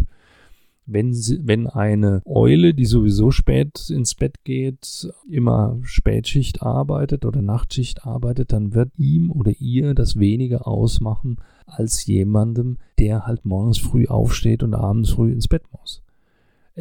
Wenn, 0.86 1.14
sie, 1.14 1.46
wenn 1.46 1.68
eine 1.68 2.20
Eule, 2.24 2.74
die 2.74 2.84
sowieso 2.84 3.30
spät 3.30 3.90
ins 3.90 4.16
Bett 4.16 4.42
geht, 4.42 5.08
immer 5.28 5.78
Spätschicht 5.82 6.62
arbeitet 6.62 7.24
oder 7.24 7.42
Nachtschicht 7.42 8.04
arbeitet, 8.04 8.52
dann 8.52 8.74
wird 8.74 8.90
ihm 8.98 9.30
oder 9.30 9.52
ihr 9.60 9.94
das 9.94 10.18
weniger 10.18 10.66
ausmachen 10.66 11.36
als 11.66 12.04
jemandem, 12.06 12.78
der 12.98 13.26
halt 13.26 13.44
morgens 13.44 13.78
früh 13.78 14.08
aufsteht 14.08 14.64
und 14.64 14.74
abends 14.74 15.10
früh 15.10 15.30
ins 15.30 15.46
Bett 15.46 15.62
muss. 15.70 16.02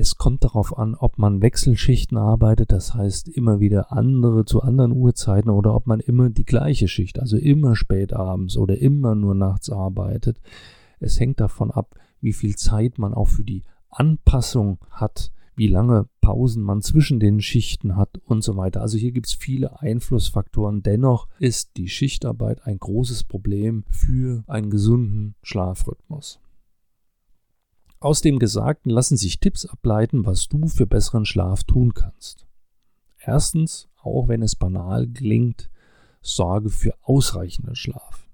Es 0.02 0.16
kommt 0.16 0.46
darauf 0.46 0.78
an, 0.78 0.96
ob 0.96 1.18
man 1.18 1.42
Wechselschichten 1.42 2.18
arbeitet, 2.18 2.72
das 2.72 2.94
heißt 2.94 3.28
immer 3.28 3.60
wieder 3.60 3.92
andere 3.92 4.46
zu 4.46 4.62
anderen 4.62 4.94
Uhrzeiten 4.94 5.50
oder 5.50 5.76
ob 5.76 5.88
man 5.88 6.00
immer 6.00 6.30
die 6.30 6.46
gleiche 6.46 6.88
Schicht, 6.88 7.20
also 7.20 7.36
immer 7.36 7.76
spät 7.76 8.14
abends 8.14 8.56
oder 8.56 8.78
immer 8.78 9.14
nur 9.14 9.36
nachts 9.36 9.70
arbeitet. 9.70 10.40
Es 11.02 11.20
hängt 11.20 11.42
davon 11.42 11.70
ab, 11.70 11.96
wie 12.22 12.32
viel 12.32 12.56
Zeit 12.56 12.98
man 12.98 13.14
auch 13.14 13.28
für 13.28 13.44
die 13.44 13.66
Anpassung 13.90 14.78
hat, 14.90 15.34
wie 15.58 15.68
lange 15.68 16.08
Pausen 16.22 16.64
man 16.64 16.82
zwischen 16.82 17.20
den 17.20 17.42
Schichten 17.42 17.98
hat 17.98 18.22
und 18.24 18.42
so 18.42 18.56
weiter. 18.56 18.80
Also 18.80 18.98
hier 18.98 19.12
gibt 19.12 19.28
es 19.28 19.34
viele 19.34 19.82
Einflussfaktoren. 19.82 20.82
Dennoch 20.82 21.28
ist 21.40 21.72
die 21.76 21.90
Schichtarbeit 21.90 22.66
ein 22.66 22.80
großes 22.80 23.26
Problem 23.26 23.84
für 23.90 24.46
einen 24.48 24.70
gesunden 24.70 25.36
Schlafrhythmus. 25.42 26.40
Aus 28.02 28.22
dem 28.22 28.40
Gesagten 28.40 28.90
lassen 28.90 29.18
sich 29.18 29.42
Tipps 29.42 29.66
ableiten, 29.66 30.26
was 30.26 30.48
du 30.48 30.68
für 30.68 30.88
besseren 30.88 31.26
Schlaf 31.26 31.66
tun 31.66 31.94
kannst. 31.94 32.48
Erstens, 33.18 33.90
auch 34.02 34.30
wenn 34.30 34.42
es 34.42 34.56
banal 34.56 35.06
klingt, 35.08 35.70
sorge 36.22 36.70
für 36.70 36.94
ausreichenden 37.02 37.76
Schlaf. 37.76 38.30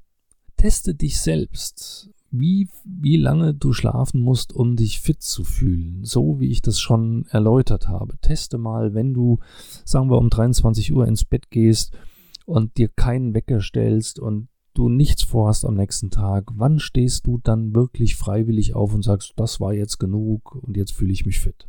Teste 0.57 0.93
dich 0.93 1.19
selbst, 1.19 2.11
wie, 2.29 2.69
wie 2.83 3.17
lange 3.17 3.55
du 3.55 3.73
schlafen 3.73 4.21
musst, 4.21 4.53
um 4.53 4.75
dich 4.75 5.01
fit 5.01 5.23
zu 5.23 5.43
fühlen, 5.43 6.03
so 6.03 6.39
wie 6.39 6.49
ich 6.49 6.61
das 6.61 6.79
schon 6.79 7.25
erläutert 7.29 7.87
habe. 7.87 8.17
Teste 8.19 8.59
mal, 8.59 8.93
wenn 8.93 9.13
du, 9.13 9.39
sagen 9.83 10.11
wir, 10.11 10.19
um 10.19 10.29
23 10.29 10.93
Uhr 10.93 11.07
ins 11.07 11.25
Bett 11.25 11.49
gehst 11.49 11.97
und 12.45 12.77
dir 12.77 12.89
keinen 12.89 13.33
Wecker 13.33 13.61
stellst 13.61 14.19
und 14.19 14.47
du 14.77 14.89
nichts 14.89 15.23
vorhast 15.23 15.65
am 15.65 15.75
nächsten 15.75 16.09
Tag, 16.09 16.45
wann 16.53 16.79
stehst 16.79 17.27
du 17.27 17.39
dann 17.43 17.73
wirklich 17.73 18.15
freiwillig 18.15 18.75
auf 18.75 18.93
und 18.93 19.03
sagst, 19.03 19.33
das 19.37 19.59
war 19.59 19.73
jetzt 19.73 19.99
genug 19.99 20.55
und 20.55 20.77
jetzt 20.77 20.93
fühle 20.93 21.13
ich 21.13 21.25
mich 21.25 21.39
fit? 21.39 21.67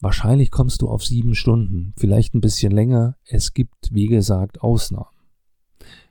Wahrscheinlich 0.00 0.50
kommst 0.50 0.82
du 0.82 0.88
auf 0.88 1.04
sieben 1.04 1.34
Stunden, 1.34 1.92
vielleicht 1.96 2.34
ein 2.34 2.40
bisschen 2.40 2.72
länger. 2.72 3.16
Es 3.24 3.52
gibt, 3.52 3.92
wie 3.92 4.06
gesagt, 4.06 4.62
Ausnahmen. 4.62 5.06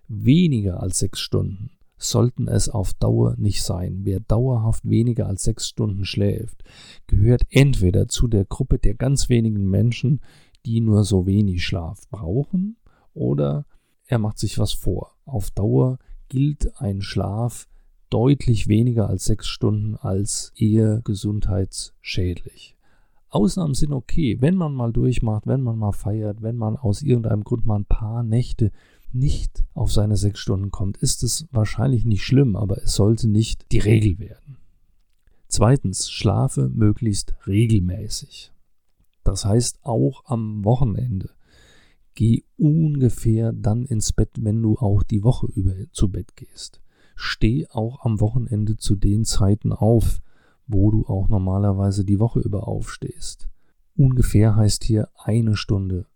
Weniger 0.07 0.81
als 0.81 0.99
sechs 0.99 1.19
Stunden 1.19 1.71
sollten 1.97 2.47
es 2.47 2.69
auf 2.69 2.93
Dauer 2.93 3.35
nicht 3.37 3.63
sein. 3.63 4.01
Wer 4.03 4.19
dauerhaft 4.19 4.87
weniger 4.87 5.27
als 5.27 5.43
sechs 5.43 5.67
Stunden 5.67 6.05
schläft, 6.05 6.63
gehört 7.07 7.43
entweder 7.49 8.07
zu 8.07 8.27
der 8.27 8.45
Gruppe 8.45 8.79
der 8.79 8.93
ganz 8.93 9.27
wenigen 9.27 9.69
Menschen, 9.69 10.21
die 10.65 10.81
nur 10.81 11.03
so 11.03 11.25
wenig 11.25 11.65
Schlaf 11.65 12.07
brauchen, 12.09 12.77
oder 13.13 13.65
er 14.09 14.17
macht 14.17 14.39
sich 14.39 14.57
was 14.57 14.73
vor. 14.73 15.15
Auf 15.25 15.51
Dauer 15.51 15.99
gilt 16.29 16.81
ein 16.81 17.01
Schlaf 17.01 17.67
deutlich 18.09 18.67
weniger 18.67 19.07
als 19.07 19.25
sechs 19.25 19.47
Stunden 19.47 19.95
als 19.95 20.51
eher 20.55 21.01
gesundheitsschädlich. 21.03 22.75
Ausnahmen 23.29 23.75
sind 23.75 23.93
okay, 23.93 24.37
wenn 24.41 24.55
man 24.55 24.73
mal 24.73 24.91
durchmacht, 24.91 25.45
wenn 25.45 25.61
man 25.61 25.77
mal 25.77 25.91
feiert, 25.91 26.41
wenn 26.41 26.57
man 26.57 26.75
aus 26.75 27.03
irgendeinem 27.03 27.43
Grund 27.43 27.67
mal 27.67 27.75
ein 27.75 27.85
paar 27.85 28.23
Nächte 28.23 28.71
nicht 29.11 29.63
auf 29.75 29.91
seine 29.91 30.17
sechs 30.17 30.39
Stunden 30.39 30.71
kommt, 30.71 30.97
ist 30.97 31.21
es 31.21 31.47
wahrscheinlich 31.51 32.03
nicht 32.03 32.23
schlimm, 32.23 32.55
aber 32.55 32.81
es 32.81 32.95
sollte 32.95 33.27
nicht 33.27 33.71
die 33.71 33.77
Regel 33.77 34.17
werden. 34.17 34.57
Zweitens, 35.47 36.09
schlafe 36.09 36.69
möglichst 36.69 37.35
regelmäßig. 37.45 38.51
Das 39.23 39.45
heißt 39.45 39.79
auch 39.83 40.25
am 40.25 40.65
Wochenende. 40.65 41.29
Geh 42.19 42.43
ungefähr 42.57 43.53
dann 43.53 43.85
ins 43.85 44.11
Bett, 44.11 44.31
wenn 44.41 44.61
du 44.61 44.77
auch 44.77 45.03
die 45.03 45.23
Woche 45.23 45.47
über 45.55 45.71
zu 45.93 46.11
Bett 46.11 46.35
gehst. 46.35 46.81
Steh 47.15 47.65
auch 47.69 48.03
am 48.03 48.19
Wochenende 48.19 48.75
zu 48.75 48.97
den 48.97 49.23
Zeiten 49.23 49.71
auf, 49.71 50.21
wo 50.67 50.91
du 50.91 51.05
auch 51.05 51.29
normalerweise 51.29 52.03
die 52.03 52.19
Woche 52.19 52.41
über 52.41 52.67
aufstehst. 52.67 53.47
Ungefähr 53.95 54.57
heißt 54.57 54.83
hier 54.83 55.07
eine 55.15 55.55
Stunde, 55.55 56.07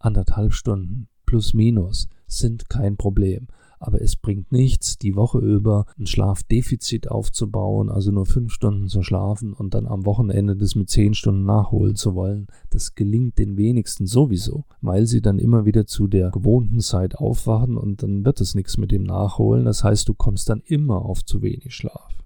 anderthalb 0.00 0.52
Stunden, 0.52 1.06
plus 1.26 1.54
minus, 1.54 2.08
sind 2.26 2.68
kein 2.68 2.96
Problem 2.96 3.46
aber 3.82 4.00
es 4.00 4.16
bringt 4.16 4.52
nichts, 4.52 4.98
die 4.98 5.16
Woche 5.16 5.38
über 5.38 5.86
ein 5.98 6.06
Schlafdefizit 6.06 7.10
aufzubauen, 7.10 7.90
also 7.90 8.10
nur 8.10 8.26
fünf 8.26 8.52
Stunden 8.52 8.88
zu 8.88 9.02
schlafen 9.02 9.52
und 9.52 9.74
dann 9.74 9.86
am 9.86 10.06
Wochenende 10.06 10.56
das 10.56 10.74
mit 10.74 10.88
zehn 10.88 11.14
Stunden 11.14 11.44
nachholen 11.44 11.96
zu 11.96 12.14
wollen. 12.14 12.46
Das 12.70 12.94
gelingt 12.94 13.38
den 13.38 13.56
wenigsten 13.56 14.06
sowieso, 14.06 14.64
weil 14.80 15.06
sie 15.06 15.20
dann 15.20 15.38
immer 15.38 15.64
wieder 15.64 15.86
zu 15.86 16.06
der 16.06 16.30
gewohnten 16.30 16.80
Zeit 16.80 17.16
aufwachen 17.16 17.76
und 17.76 18.02
dann 18.02 18.24
wird 18.24 18.40
es 18.40 18.54
nichts 18.54 18.76
mit 18.76 18.92
dem 18.92 19.02
Nachholen. 19.02 19.64
Das 19.64 19.84
heißt, 19.84 20.08
du 20.08 20.14
kommst 20.14 20.48
dann 20.48 20.62
immer 20.64 21.04
auf 21.04 21.24
zu 21.24 21.42
wenig 21.42 21.74
Schlaf. 21.74 22.18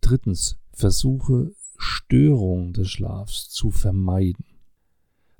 Drittens, 0.00 0.58
versuche 0.72 1.52
Störung 1.78 2.72
des 2.72 2.90
Schlafs 2.90 3.48
zu 3.48 3.70
vermeiden. 3.70 4.44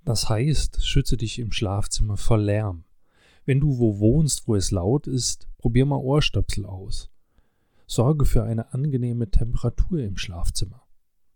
Das 0.04 0.28
heißt, 0.28 0.86
schütze 0.86 1.16
dich 1.16 1.38
im 1.38 1.50
Schlafzimmer 1.50 2.16
vor 2.16 2.38
Lärm. 2.38 2.84
Wenn 3.46 3.60
du 3.60 3.78
wo 3.78 4.00
wohnst, 4.00 4.48
wo 4.48 4.56
es 4.56 4.72
laut 4.72 5.06
ist, 5.06 5.48
probier 5.58 5.86
mal 5.86 6.00
Ohrstöpsel 6.00 6.66
aus. 6.66 7.10
Sorge 7.86 8.24
für 8.24 8.42
eine 8.42 8.74
angenehme 8.74 9.30
Temperatur 9.30 10.00
im 10.00 10.16
Schlafzimmer. 10.16 10.82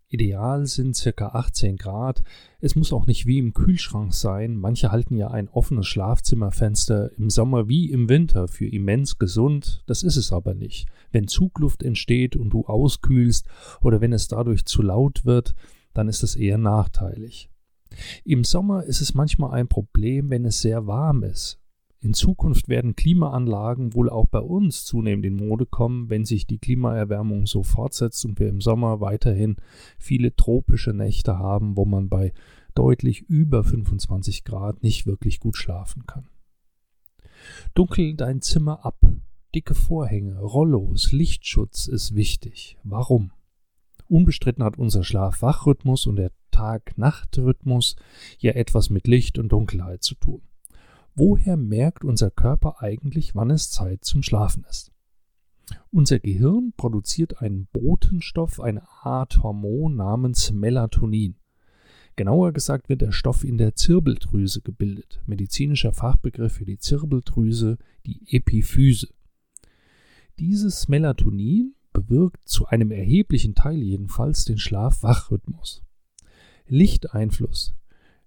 Ideal 0.09 0.67
sind 0.67 0.97
circa 0.97 1.29
18 1.29 1.77
Grad. 1.77 2.21
Es 2.59 2.75
muss 2.75 2.91
auch 2.91 3.05
nicht 3.05 3.27
wie 3.27 3.37
im 3.37 3.53
Kühlschrank 3.53 4.13
sein. 4.13 4.57
Manche 4.57 4.91
halten 4.91 5.15
ja 5.15 5.29
ein 5.29 5.47
offenes 5.47 5.87
Schlafzimmerfenster 5.87 7.17
im 7.17 7.29
Sommer 7.29 7.69
wie 7.69 7.89
im 7.89 8.09
Winter 8.09 8.49
für 8.49 8.67
immens 8.67 9.17
gesund. 9.17 9.81
Das 9.85 10.03
ist 10.03 10.17
es 10.17 10.33
aber 10.33 10.53
nicht. 10.53 10.89
Wenn 11.11 11.29
Zugluft 11.29 11.81
entsteht 11.81 12.35
und 12.35 12.49
du 12.49 12.65
auskühlst 12.65 13.47
oder 13.79 14.01
wenn 14.01 14.11
es 14.11 14.27
dadurch 14.27 14.65
zu 14.65 14.81
laut 14.81 15.23
wird, 15.23 15.55
dann 15.93 16.09
ist 16.09 16.23
es 16.23 16.35
eher 16.35 16.57
nachteilig. 16.57 17.49
Im 18.25 18.43
Sommer 18.43 18.83
ist 18.83 18.99
es 18.99 19.13
manchmal 19.13 19.51
ein 19.51 19.69
Problem, 19.69 20.29
wenn 20.29 20.43
es 20.43 20.59
sehr 20.59 20.87
warm 20.87 21.23
ist. 21.23 21.60
In 22.03 22.15
Zukunft 22.15 22.67
werden 22.67 22.95
Klimaanlagen 22.95 23.93
wohl 23.93 24.09
auch 24.09 24.25
bei 24.25 24.39
uns 24.39 24.85
zunehmend 24.85 25.23
in 25.23 25.35
Mode 25.35 25.67
kommen, 25.67 26.09
wenn 26.09 26.25
sich 26.25 26.47
die 26.47 26.57
Klimaerwärmung 26.57 27.45
so 27.45 27.61
fortsetzt 27.61 28.25
und 28.25 28.39
wir 28.39 28.49
im 28.49 28.59
Sommer 28.59 29.01
weiterhin 29.01 29.57
viele 29.99 30.35
tropische 30.35 30.93
Nächte 30.93 31.37
haben, 31.37 31.77
wo 31.77 31.85
man 31.85 32.09
bei 32.09 32.33
deutlich 32.73 33.21
über 33.21 33.63
25 33.63 34.43
Grad 34.43 34.81
nicht 34.81 35.05
wirklich 35.05 35.39
gut 35.39 35.57
schlafen 35.57 36.07
kann. 36.07 36.27
Dunkel 37.75 38.15
dein 38.15 38.41
Zimmer 38.41 38.83
ab. 38.83 38.99
Dicke 39.53 39.75
Vorhänge, 39.75 40.39
Rollos, 40.39 41.11
Lichtschutz 41.11 41.87
ist 41.87 42.15
wichtig. 42.15 42.77
Warum? 42.83 43.31
Unbestritten 44.07 44.63
hat 44.63 44.77
unser 44.77 45.03
Schlaf-Wach-Rhythmus 45.03 46.07
und 46.07 46.15
der 46.15 46.31
Tag-Nacht-Rhythmus 46.49 47.95
ja 48.39 48.53
etwas 48.53 48.89
mit 48.89 49.07
Licht 49.07 49.37
und 49.37 49.49
Dunkelheit 49.49 50.01
zu 50.03 50.15
tun. 50.15 50.41
Woher 51.13 51.57
merkt 51.57 52.05
unser 52.05 52.31
Körper 52.31 52.81
eigentlich, 52.81 53.35
wann 53.35 53.49
es 53.49 53.69
Zeit 53.69 54.05
zum 54.05 54.23
Schlafen 54.23 54.65
ist? 54.69 54.91
Unser 55.91 56.19
Gehirn 56.19 56.73
produziert 56.77 57.41
einen 57.41 57.67
Botenstoff, 57.67 58.59
eine 58.61 58.87
Art 59.03 59.43
Hormon 59.43 59.95
namens 59.95 60.51
Melatonin. 60.51 61.35
Genauer 62.15 62.53
gesagt 62.53 62.89
wird 62.89 63.01
der 63.01 63.11
Stoff 63.11 63.43
in 63.43 63.57
der 63.57 63.75
Zirbeldrüse 63.75 64.61
gebildet. 64.61 65.21
Medizinischer 65.25 65.93
Fachbegriff 65.93 66.53
für 66.53 66.65
die 66.65 66.77
Zirbeldrüse, 66.77 67.77
die 68.05 68.21
Epiphyse. 68.35 69.09
Dieses 70.39 70.87
Melatonin 70.87 71.75
bewirkt 71.93 72.47
zu 72.47 72.67
einem 72.67 72.91
erheblichen 72.91 73.53
Teil 73.53 73.81
jedenfalls 73.81 74.45
den 74.45 74.57
Schlaf-Wach-Rhythmus. 74.57 75.83
Lichteinfluss 76.67 77.75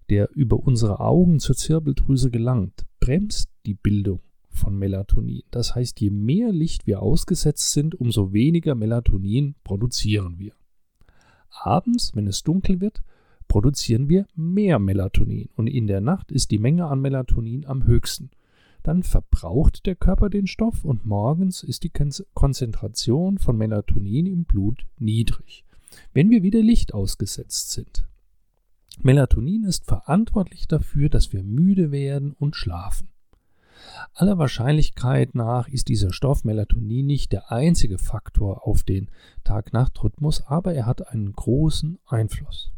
der 0.09 0.29
über 0.35 0.59
unsere 0.59 0.99
Augen 0.99 1.39
zur 1.39 1.55
Zirbeldrüse 1.55 2.31
gelangt, 2.31 2.85
bremst 2.99 3.49
die 3.65 3.73
Bildung 3.73 4.21
von 4.49 4.77
Melatonin. 4.77 5.43
Das 5.51 5.75
heißt, 5.75 5.99
je 5.99 6.09
mehr 6.09 6.51
Licht 6.51 6.87
wir 6.87 7.01
ausgesetzt 7.01 7.71
sind, 7.71 7.95
umso 7.95 8.33
weniger 8.33 8.75
Melatonin 8.75 9.55
produzieren 9.63 10.39
wir. 10.39 10.53
Abends, 11.49 12.15
wenn 12.15 12.27
es 12.27 12.43
dunkel 12.43 12.81
wird, 12.81 13.03
produzieren 13.47 14.09
wir 14.09 14.27
mehr 14.35 14.79
Melatonin 14.79 15.49
und 15.55 15.67
in 15.67 15.87
der 15.87 16.01
Nacht 16.01 16.31
ist 16.31 16.51
die 16.51 16.59
Menge 16.59 16.87
an 16.87 17.01
Melatonin 17.01 17.65
am 17.65 17.85
höchsten. 17.85 18.31
Dann 18.83 19.03
verbraucht 19.03 19.85
der 19.85 19.95
Körper 19.95 20.29
den 20.29 20.47
Stoff 20.47 20.83
und 20.83 21.05
morgens 21.05 21.63
ist 21.63 21.83
die 21.83 21.91
Konzentration 22.33 23.37
von 23.37 23.57
Melatonin 23.57 24.25
im 24.25 24.45
Blut 24.45 24.85
niedrig, 24.99 25.63
wenn 26.13 26.29
wir 26.29 26.43
wieder 26.43 26.61
Licht 26.61 26.93
ausgesetzt 26.93 27.71
sind. 27.71 28.07
Melatonin 29.03 29.63
ist 29.63 29.85
verantwortlich 29.85 30.67
dafür, 30.67 31.09
dass 31.09 31.33
wir 31.33 31.43
müde 31.43 31.91
werden 31.91 32.33
und 32.33 32.55
schlafen. 32.55 33.09
Aller 34.13 34.37
Wahrscheinlichkeit 34.37 35.35
nach 35.35 35.67
ist 35.67 35.89
dieser 35.89 36.13
Stoff 36.13 36.43
Melatonin 36.43 37.05
nicht 37.05 37.31
der 37.31 37.51
einzige 37.51 37.97
Faktor 37.97 38.67
auf 38.67 38.83
den 38.83 39.09
Tag-Nacht-Rhythmus, 39.43 40.43
aber 40.47 40.73
er 40.73 40.85
hat 40.85 41.07
einen 41.07 41.33
großen 41.33 41.99
Einfluss. 42.05 42.71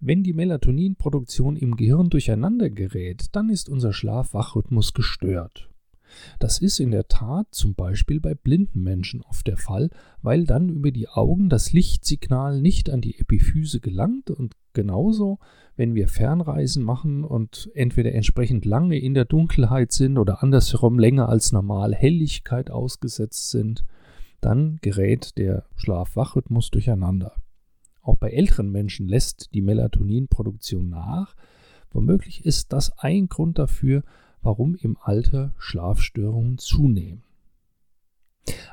Wenn 0.00 0.22
die 0.22 0.32
Melatoninproduktion 0.32 1.56
im 1.56 1.76
Gehirn 1.76 2.10
durcheinander 2.10 2.70
gerät, 2.70 3.26
dann 3.32 3.50
ist 3.50 3.68
unser 3.68 3.92
Schlaf-Wach-Rhythmus 3.92 4.94
gestört. 4.94 5.70
Das 6.38 6.58
ist 6.58 6.80
in 6.80 6.90
der 6.90 7.08
Tat 7.08 7.48
zum 7.50 7.74
Beispiel 7.74 8.20
bei 8.20 8.34
blinden 8.34 8.82
Menschen 8.82 9.22
oft 9.22 9.46
der 9.46 9.56
Fall, 9.56 9.90
weil 10.22 10.44
dann 10.44 10.68
über 10.68 10.90
die 10.90 11.08
Augen 11.08 11.48
das 11.48 11.72
Lichtsignal 11.72 12.60
nicht 12.60 12.90
an 12.90 13.00
die 13.00 13.18
Epiphyse 13.18 13.80
gelangt 13.80 14.30
und 14.30 14.54
genauso, 14.72 15.38
wenn 15.76 15.94
wir 15.94 16.08
Fernreisen 16.08 16.82
machen 16.84 17.24
und 17.24 17.70
entweder 17.74 18.12
entsprechend 18.12 18.64
lange 18.64 18.98
in 18.98 19.14
der 19.14 19.24
Dunkelheit 19.24 19.92
sind 19.92 20.18
oder 20.18 20.42
andersherum 20.42 20.98
länger 20.98 21.28
als 21.28 21.52
normal 21.52 21.94
Helligkeit 21.94 22.70
ausgesetzt 22.70 23.50
sind, 23.50 23.84
dann 24.40 24.78
gerät 24.82 25.36
der 25.38 25.64
Schlaf-Wach-Rhythmus 25.76 26.70
durcheinander. 26.70 27.34
Auch 28.02 28.16
bei 28.16 28.30
älteren 28.30 28.70
Menschen 28.70 29.08
lässt 29.08 29.52
die 29.52 29.62
Melatoninproduktion 29.62 30.88
nach. 30.88 31.34
Womöglich 31.90 32.44
ist 32.44 32.72
das 32.72 32.98
ein 32.98 33.28
Grund 33.28 33.58
dafür, 33.58 34.02
warum 34.42 34.74
im 34.74 34.96
Alter 35.00 35.54
Schlafstörungen 35.58 36.58
zunehmen. 36.58 37.22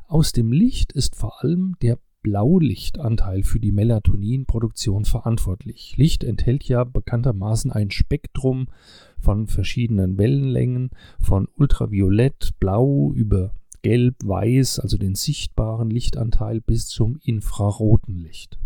Aus 0.07 0.31
dem 0.31 0.51
Licht 0.51 0.93
ist 0.93 1.15
vor 1.15 1.43
allem 1.43 1.75
der 1.81 1.97
Blaulichtanteil 2.21 3.43
für 3.43 3.59
die 3.59 3.71
Melatoninproduktion 3.71 5.05
verantwortlich. 5.05 5.95
Licht 5.97 6.23
enthält 6.23 6.63
ja 6.63 6.83
bekanntermaßen 6.83 7.71
ein 7.71 7.91
Spektrum 7.91 8.67
von 9.19 9.47
verschiedenen 9.47 10.17
Wellenlängen, 10.17 10.89
von 11.19 11.47
ultraviolett, 11.55 12.53
blau 12.59 13.13
über 13.13 13.53
gelb, 13.83 14.15
weiß, 14.23 14.79
also 14.79 14.97
den 14.97 15.13
sichtbaren 15.13 15.91
Lichtanteil 15.91 16.61
bis 16.61 16.87
zum 16.87 17.19
infraroten 17.21 18.17
Licht. 18.17 18.57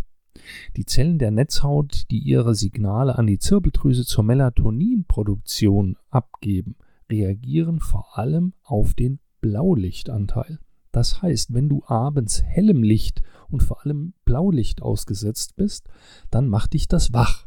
Die 0.76 0.86
Zellen 0.86 1.18
der 1.18 1.30
Netzhaut, 1.30 2.04
die 2.10 2.20
ihre 2.20 2.54
Signale 2.54 3.18
an 3.18 3.26
die 3.26 3.38
Zirbeldrüse 3.38 4.06
zur 4.06 4.24
Melatoninproduktion 4.24 5.98
abgeben, 6.08 6.76
reagieren 7.10 7.80
vor 7.80 8.18
allem 8.18 8.54
auf 8.62 8.94
den 8.94 9.18
Blaulichtanteil. 9.40 10.58
Das 10.92 11.22
heißt, 11.22 11.54
wenn 11.54 11.68
du 11.68 11.82
abends 11.86 12.42
hellem 12.42 12.82
Licht 12.82 13.22
und 13.48 13.62
vor 13.62 13.84
allem 13.84 14.14
Blaulicht 14.24 14.82
ausgesetzt 14.82 15.56
bist, 15.56 15.88
dann 16.30 16.48
macht 16.48 16.72
dich 16.72 16.88
das 16.88 17.12
wach. 17.12 17.46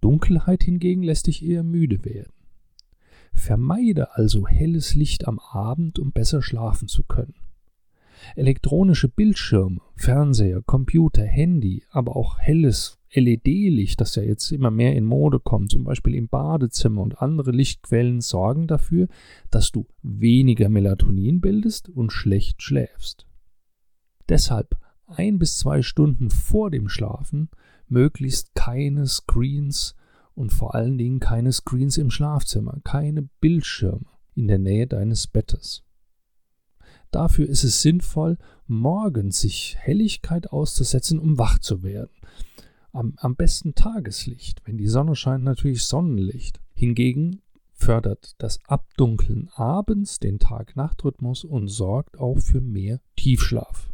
Dunkelheit 0.00 0.64
hingegen 0.64 1.02
lässt 1.02 1.28
dich 1.28 1.44
eher 1.44 1.62
müde 1.62 2.04
werden. 2.04 2.32
Vermeide 3.32 4.16
also 4.16 4.46
helles 4.46 4.94
Licht 4.94 5.26
am 5.26 5.38
Abend, 5.38 5.98
um 5.98 6.12
besser 6.12 6.42
schlafen 6.42 6.88
zu 6.88 7.02
können. 7.04 7.34
Elektronische 8.36 9.08
Bildschirme, 9.08 9.80
Fernseher, 9.96 10.62
Computer, 10.62 11.24
Handy, 11.24 11.84
aber 11.90 12.16
auch 12.16 12.38
helles 12.38 12.98
LED-Licht, 13.20 14.00
das 14.00 14.14
ja 14.16 14.22
jetzt 14.22 14.50
immer 14.50 14.70
mehr 14.70 14.94
in 14.94 15.04
Mode 15.04 15.40
kommt, 15.40 15.70
zum 15.70 15.84
Beispiel 15.84 16.14
im 16.14 16.28
Badezimmer 16.28 17.02
und 17.02 17.20
andere 17.20 17.50
Lichtquellen, 17.50 18.20
sorgen 18.20 18.66
dafür, 18.66 19.08
dass 19.50 19.72
du 19.72 19.86
weniger 20.02 20.68
Melatonin 20.68 21.40
bildest 21.40 21.88
und 21.88 22.12
schlecht 22.12 22.62
schläfst. 22.62 23.26
Deshalb 24.28 24.76
ein 25.06 25.38
bis 25.38 25.58
zwei 25.58 25.82
Stunden 25.82 26.30
vor 26.30 26.70
dem 26.70 26.88
Schlafen 26.88 27.50
möglichst 27.88 28.54
keine 28.54 29.06
Screens 29.06 29.94
und 30.34 30.52
vor 30.52 30.74
allen 30.74 30.98
Dingen 30.98 31.20
keine 31.20 31.52
Screens 31.52 31.98
im 31.98 32.10
Schlafzimmer, 32.10 32.78
keine 32.84 33.28
Bildschirme 33.40 34.06
in 34.34 34.48
der 34.48 34.58
Nähe 34.58 34.86
deines 34.86 35.26
Bettes. 35.26 35.84
Dafür 37.10 37.48
ist 37.48 37.62
es 37.62 37.80
sinnvoll, 37.80 38.38
morgens 38.66 39.40
sich 39.40 39.76
Helligkeit 39.78 40.50
auszusetzen, 40.50 41.20
um 41.20 41.38
wach 41.38 41.60
zu 41.60 41.84
werden. 41.84 42.10
Am, 42.94 43.14
am 43.16 43.34
besten 43.34 43.74
Tageslicht. 43.74 44.62
Wenn 44.64 44.78
die 44.78 44.86
Sonne 44.86 45.16
scheint, 45.16 45.42
natürlich 45.42 45.82
Sonnenlicht. 45.82 46.60
Hingegen 46.74 47.42
fördert 47.72 48.36
das 48.38 48.60
Abdunkeln 48.68 49.50
abends 49.56 50.20
den 50.20 50.38
Tag-Nacht-Rhythmus 50.38 51.42
und 51.42 51.66
sorgt 51.66 52.18
auch 52.18 52.38
für 52.38 52.60
mehr 52.60 53.00
Tiefschlaf. 53.16 53.92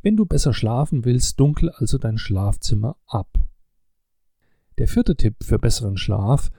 Wenn 0.00 0.16
du 0.16 0.24
besser 0.24 0.54
schlafen 0.54 1.04
willst, 1.04 1.38
dunkel 1.38 1.68
also 1.70 1.98
dein 1.98 2.16
Schlafzimmer 2.16 2.96
ab. 3.06 3.28
Der 4.78 4.88
vierte 4.88 5.16
Tipp 5.16 5.36
für 5.42 5.58
besseren 5.58 5.98
Schlaf: 5.98 6.50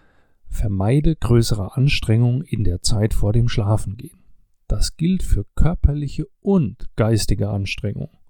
Vermeide 0.47 1.15
größere 1.15 1.75
Anstrengung 1.75 2.43
in 2.43 2.63
der 2.63 2.83
Zeit 2.83 3.15
vor 3.15 3.33
dem 3.33 3.49
Schlafengehen. 3.49 4.19
Das 4.67 4.97
gilt 4.97 5.23
für 5.23 5.45
körperliche 5.55 6.27
und 6.41 6.89
geistige 6.95 7.49
Anstrengung. 7.49 8.20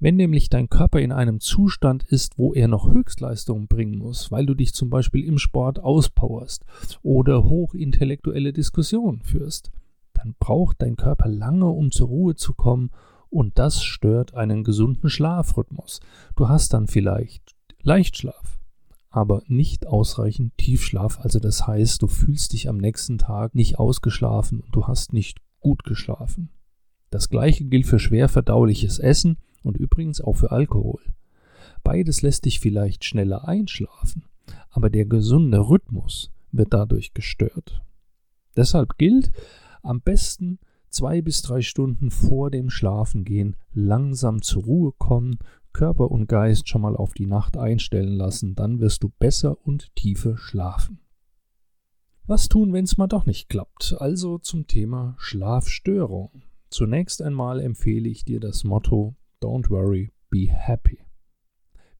Wenn 0.00 0.14
nämlich 0.14 0.48
dein 0.48 0.68
Körper 0.68 1.00
in 1.00 1.10
einem 1.10 1.40
Zustand 1.40 2.04
ist, 2.04 2.38
wo 2.38 2.54
er 2.54 2.68
noch 2.68 2.88
Höchstleistungen 2.88 3.66
bringen 3.66 3.98
muss, 3.98 4.30
weil 4.30 4.46
du 4.46 4.54
dich 4.54 4.72
zum 4.72 4.90
Beispiel 4.90 5.24
im 5.24 5.38
Sport 5.38 5.80
auspowerst 5.80 6.64
oder 7.02 7.44
hochintellektuelle 7.44 8.52
Diskussionen 8.52 9.22
führst, 9.22 9.72
dann 10.14 10.36
braucht 10.38 10.82
dein 10.82 10.96
Körper 10.96 11.28
lange, 11.28 11.66
um 11.66 11.90
zur 11.90 12.08
Ruhe 12.08 12.34
zu 12.36 12.54
kommen, 12.54 12.90
und 13.30 13.58
das 13.58 13.82
stört 13.82 14.34
einen 14.34 14.64
gesunden 14.64 15.10
Schlafrhythmus. 15.10 16.00
Du 16.34 16.48
hast 16.48 16.72
dann 16.72 16.86
vielleicht 16.86 17.56
Leichtschlaf, 17.82 18.58
aber 19.10 19.42
nicht 19.48 19.86
ausreichend 19.86 20.56
Tiefschlaf, 20.56 21.18
also 21.20 21.38
das 21.38 21.66
heißt, 21.66 22.00
du 22.00 22.06
fühlst 22.06 22.54
dich 22.54 22.68
am 22.68 22.78
nächsten 22.78 23.18
Tag 23.18 23.54
nicht 23.54 23.78
ausgeschlafen 23.78 24.60
und 24.60 24.74
du 24.74 24.86
hast 24.86 25.12
nicht 25.12 25.42
gut 25.60 25.84
geschlafen. 25.84 26.50
Das 27.10 27.28
gleiche 27.28 27.64
gilt 27.64 27.86
für 27.86 27.98
schwer 27.98 28.28
verdauliches 28.28 28.98
Essen 28.98 29.36
und 29.68 29.76
übrigens 29.76 30.20
auch 30.20 30.34
für 30.34 30.50
Alkohol. 30.50 31.00
Beides 31.84 32.22
lässt 32.22 32.44
dich 32.44 32.60
vielleicht 32.60 33.04
schneller 33.04 33.46
einschlafen, 33.46 34.24
aber 34.70 34.90
der 34.90 35.04
gesunde 35.04 35.68
Rhythmus 35.68 36.30
wird 36.50 36.72
dadurch 36.72 37.14
gestört. 37.14 37.82
Deshalb 38.56 38.98
gilt, 38.98 39.30
am 39.82 40.00
besten 40.00 40.58
zwei 40.90 41.22
bis 41.22 41.42
drei 41.42 41.60
Stunden 41.60 42.10
vor 42.10 42.50
dem 42.50 42.70
Schlafengehen 42.70 43.56
langsam 43.72 44.42
zur 44.42 44.64
Ruhe 44.64 44.92
kommen, 44.98 45.38
Körper 45.72 46.10
und 46.10 46.26
Geist 46.26 46.68
schon 46.68 46.82
mal 46.82 46.96
auf 46.96 47.12
die 47.12 47.26
Nacht 47.26 47.56
einstellen 47.56 48.14
lassen, 48.14 48.54
dann 48.54 48.80
wirst 48.80 49.02
du 49.02 49.10
besser 49.18 49.64
und 49.64 49.94
tiefer 49.94 50.36
schlafen. 50.36 51.00
Was 52.26 52.48
tun, 52.48 52.72
wenn 52.72 52.84
es 52.84 52.98
mal 52.98 53.06
doch 53.06 53.26
nicht 53.26 53.48
klappt? 53.48 53.96
Also 53.98 54.38
zum 54.38 54.66
Thema 54.66 55.14
Schlafstörung. 55.18 56.42
Zunächst 56.68 57.22
einmal 57.22 57.60
empfehle 57.60 58.08
ich 58.08 58.24
dir 58.24 58.40
das 58.40 58.64
Motto 58.64 59.14
Don't 59.40 59.70
worry, 59.70 60.12
be 60.30 60.46
happy. 60.48 60.98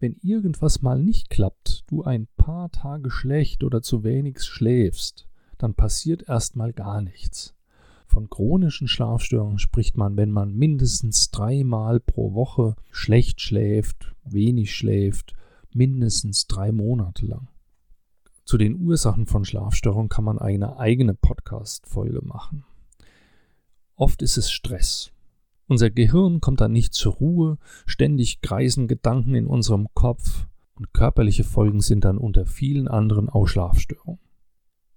Wenn 0.00 0.16
irgendwas 0.22 0.82
mal 0.82 1.00
nicht 1.02 1.30
klappt, 1.30 1.84
du 1.88 2.04
ein 2.04 2.28
paar 2.36 2.70
Tage 2.70 3.10
schlecht 3.10 3.64
oder 3.64 3.82
zu 3.82 4.04
wenig 4.04 4.42
schläfst, 4.42 5.28
dann 5.58 5.74
passiert 5.74 6.28
erstmal 6.28 6.72
gar 6.72 7.02
nichts. 7.02 7.54
Von 8.06 8.30
chronischen 8.30 8.88
Schlafstörungen 8.88 9.58
spricht 9.58 9.96
man, 9.96 10.16
wenn 10.16 10.30
man 10.30 10.54
mindestens 10.54 11.30
dreimal 11.30 12.00
pro 12.00 12.32
Woche 12.32 12.74
schlecht 12.90 13.40
schläft, 13.40 14.14
wenig 14.24 14.74
schläft, 14.74 15.34
mindestens 15.74 16.46
drei 16.46 16.72
Monate 16.72 17.26
lang. 17.26 17.48
Zu 18.44 18.56
den 18.56 18.80
Ursachen 18.80 19.26
von 19.26 19.44
Schlafstörungen 19.44 20.08
kann 20.08 20.24
man 20.24 20.38
eine 20.38 20.78
eigene 20.78 21.12
Podcast-Folge 21.12 22.24
machen. 22.24 22.64
Oft 23.94 24.22
ist 24.22 24.38
es 24.38 24.50
Stress. 24.50 25.12
Unser 25.68 25.90
Gehirn 25.90 26.40
kommt 26.40 26.62
dann 26.62 26.72
nicht 26.72 26.94
zur 26.94 27.12
Ruhe, 27.12 27.58
ständig 27.84 28.40
kreisen 28.40 28.88
Gedanken 28.88 29.34
in 29.34 29.46
unserem 29.46 29.88
Kopf 29.92 30.46
und 30.74 30.94
körperliche 30.94 31.44
Folgen 31.44 31.82
sind 31.82 32.04
dann 32.04 32.16
unter 32.16 32.46
vielen 32.46 32.88
anderen 32.88 33.28
auch 33.28 33.46
Schlafstörungen. 33.46 34.20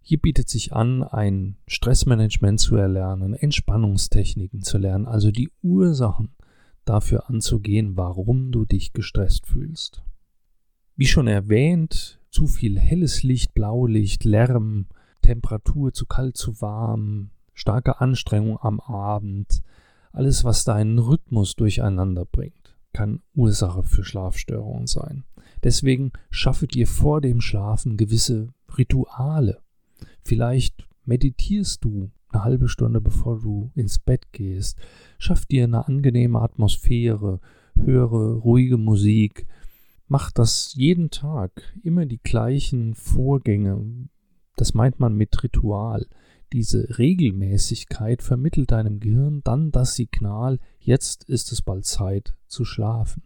Hier 0.01 0.17
bietet 0.17 0.49
sich 0.49 0.73
an, 0.73 1.03
ein 1.03 1.57
Stressmanagement 1.67 2.60
zu 2.60 2.75
erlernen, 2.75 3.34
Entspannungstechniken 3.34 4.63
zu 4.63 4.77
lernen, 4.77 5.07
also 5.07 5.29
die 5.29 5.51
Ursachen 5.62 6.29
dafür 6.86 7.29
anzugehen, 7.29 7.97
warum 7.97 8.51
du 8.51 8.65
dich 8.65 8.93
gestresst 8.93 9.45
fühlst. 9.45 10.01
Wie 10.95 11.05
schon 11.05 11.27
erwähnt, 11.27 12.19
zu 12.29 12.47
viel 12.47 12.79
helles 12.79 13.23
Licht, 13.23 13.53
Blaulicht, 13.53 14.23
Lärm, 14.23 14.88
Temperatur 15.21 15.93
zu 15.93 16.05
kalt, 16.05 16.38
zu 16.38 16.62
warm, 16.62 17.31
starke 17.53 17.99
Anstrengung 17.99 18.57
am 18.60 18.79
Abend, 18.79 19.62
alles, 20.12 20.43
was 20.43 20.63
deinen 20.63 21.00
Rhythmus 21.00 21.56
durcheinander 21.56 22.26
bringt, 22.26 22.78
kann 22.93 23.21
Ursache 23.34 23.84
für 23.84 24.04
Schlafstörungen 24.04 24.88
sein. 24.88 25.24
Deswegen 25.63 26.12
schaffe 26.30 26.67
dir 26.67 26.88
vor 26.88 27.21
dem 27.21 27.41
Schlafen 27.41 27.97
gewisse 27.97 28.50
Rituale, 28.78 29.62
Vielleicht 30.24 30.88
meditierst 31.06 31.84
du 31.84 32.12
eine 32.30 32.43
halbe 32.43 32.69
Stunde 32.69 33.02
bevor 33.02 33.41
du 33.41 33.71
ins 33.76 34.00
Bett 34.00 34.32
gehst. 34.32 34.78
Schaff 35.17 35.45
dir 35.45 35.65
eine 35.65 35.88
angenehme 35.88 36.41
Atmosphäre, 36.41 37.39
höre 37.76 38.38
ruhige 38.39 38.78
Musik. 38.78 39.45
Mach 40.08 40.32
das 40.32 40.74
jeden 40.76 41.10
Tag, 41.10 41.62
immer 41.84 42.06
die 42.06 42.21
gleichen 42.21 42.95
Vorgänge. 42.95 44.08
Das 44.56 44.74
meint 44.74 45.00
man 45.00 45.15
mit 45.15 45.43
Ritual. 45.43 46.06
Diese 46.54 46.98
Regelmäßigkeit 46.98 48.22
vermittelt 48.22 48.72
deinem 48.72 49.00
Gehirn 49.00 49.42
dann 49.44 49.72
das 49.72 49.96
Signal, 49.96 50.60
jetzt 50.80 51.24
ist 51.24 51.52
es 51.52 51.62
bald 51.62 51.86
Zeit 51.86 52.36
zu 52.48 52.66
schlafen. 52.66 53.24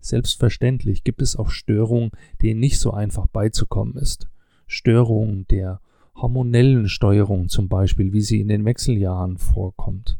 Selbstverständlich 0.00 1.04
gibt 1.04 1.22
es 1.22 1.36
auch 1.36 1.50
Störungen, 1.50 2.10
denen 2.42 2.58
nicht 2.58 2.80
so 2.80 2.90
einfach 2.90 3.28
beizukommen 3.28 3.96
ist. 3.96 4.28
Störung 4.66 5.46
der 5.46 5.80
hormonellen 6.16 6.88
Steuerung 6.88 7.48
zum 7.48 7.68
Beispiel, 7.68 8.12
wie 8.12 8.20
sie 8.20 8.40
in 8.40 8.48
den 8.48 8.64
Wechseljahren 8.64 9.38
vorkommt. 9.38 10.18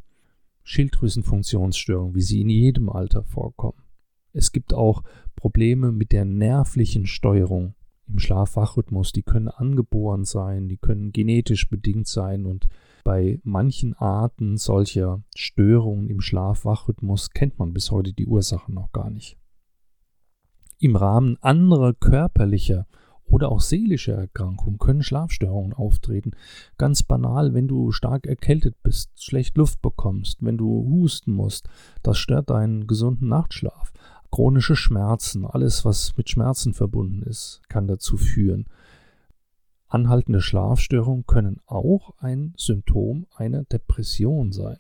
Schilddrüsenfunktionsstörung, 0.63 2.15
wie 2.15 2.23
sie 2.23 2.43
in 2.43 2.49
jedem 2.49 2.89
Alter 2.91 3.25
vorkommen. 3.25 3.83
Es 4.33 4.53
gibt 4.53 4.73
auch 4.73 5.03
Probleme 5.35 5.91
mit 5.91 6.13
der 6.13 6.25
nervlichen 6.25 7.07
Steuerung 7.07 7.75
im 8.13 8.19
Schlafwachrhythmus. 8.19 9.13
Die 9.13 9.23
können 9.23 9.49
angeboren 9.49 10.25
sein, 10.25 10.69
die 10.69 10.77
können 10.77 11.13
genetisch 11.13 11.69
bedingt 11.69 12.07
sein 12.07 12.47
und 12.47 12.69
bei 13.05 13.41
manchen 13.43 13.95
Arten 13.95 14.57
solcher 14.57 15.23
Störungen 15.35 16.09
im 16.09 16.21
Schlafwachrhythmus 16.21 17.31
kennt 17.31 17.59
man 17.59 17.73
bis 17.73 17.91
heute 17.91 18.13
die 18.13 18.27
Ursachen 18.27 18.75
noch 18.75 18.93
gar 18.93 19.11
nicht. 19.11 19.39
Im 20.79 20.97
Rahmen 20.97 21.37
anderer 21.41 21.95
körperlicher 21.95 22.87
oder 23.25 23.51
auch 23.51 23.61
seelische 23.61 24.13
Erkrankungen 24.13 24.79
können 24.79 25.03
Schlafstörungen 25.03 25.73
auftreten. 25.73 26.33
Ganz 26.77 27.03
banal, 27.03 27.55
wenn 27.55 27.67
du 27.67 27.91
stark 27.91 28.27
erkältet 28.27 28.77
bist, 28.83 29.11
schlecht 29.23 29.57
Luft 29.57 29.81
bekommst, 29.81 30.45
wenn 30.45 30.59
du 30.59 30.67
husten 30.91 31.33
musst, 31.33 31.69
das 32.03 32.19
stört 32.19 32.51
deinen 32.51 32.87
gesunden 32.87 33.29
Nachtschlaf. 33.29 33.93
Chronische 34.33 34.77
Schmerzen, 34.77 35.45
alles 35.45 35.85
was 35.85 36.17
mit 36.17 36.31
Schmerzen 36.31 36.73
verbunden 36.73 37.23
ist, 37.23 37.61
kann 37.69 37.87
dazu 37.87 38.17
führen. 38.17 38.67
Anhaltende 39.89 40.41
Schlafstörungen 40.41 41.27
können 41.27 41.61
auch 41.67 42.15
ein 42.19 42.55
Symptom 42.57 43.27
einer 43.37 43.65
Depression 43.65 44.51
sein. 44.51 44.79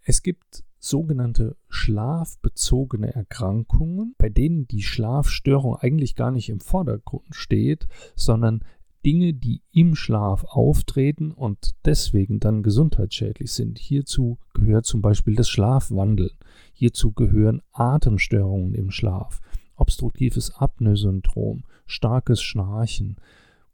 Es 0.00 0.22
gibt 0.22 0.64
sogenannte 0.78 1.56
schlafbezogene 1.68 3.14
Erkrankungen, 3.14 4.14
bei 4.16 4.30
denen 4.30 4.66
die 4.66 4.82
Schlafstörung 4.82 5.76
eigentlich 5.76 6.14
gar 6.14 6.30
nicht 6.30 6.48
im 6.48 6.60
Vordergrund 6.60 7.34
steht, 7.34 7.86
sondern 8.16 8.64
Dinge, 9.04 9.34
die 9.34 9.62
im 9.72 9.94
Schlaf 9.94 10.44
auftreten 10.44 11.30
und 11.30 11.74
deswegen 11.84 12.40
dann 12.40 12.62
gesundheitsschädlich 12.62 13.52
sind. 13.52 13.78
Hierzu 13.78 14.38
gehört 14.54 14.86
zum 14.86 15.02
Beispiel 15.02 15.34
das 15.34 15.48
Schlafwandeln. 15.48 16.36
Hierzu 16.72 17.12
gehören 17.12 17.60
Atemstörungen 17.72 18.74
im 18.74 18.90
Schlaf, 18.90 19.40
obstruktives 19.76 20.54
Apnoe-Syndrom, 20.56 21.64
starkes 21.86 22.42
Schnarchen, 22.42 23.16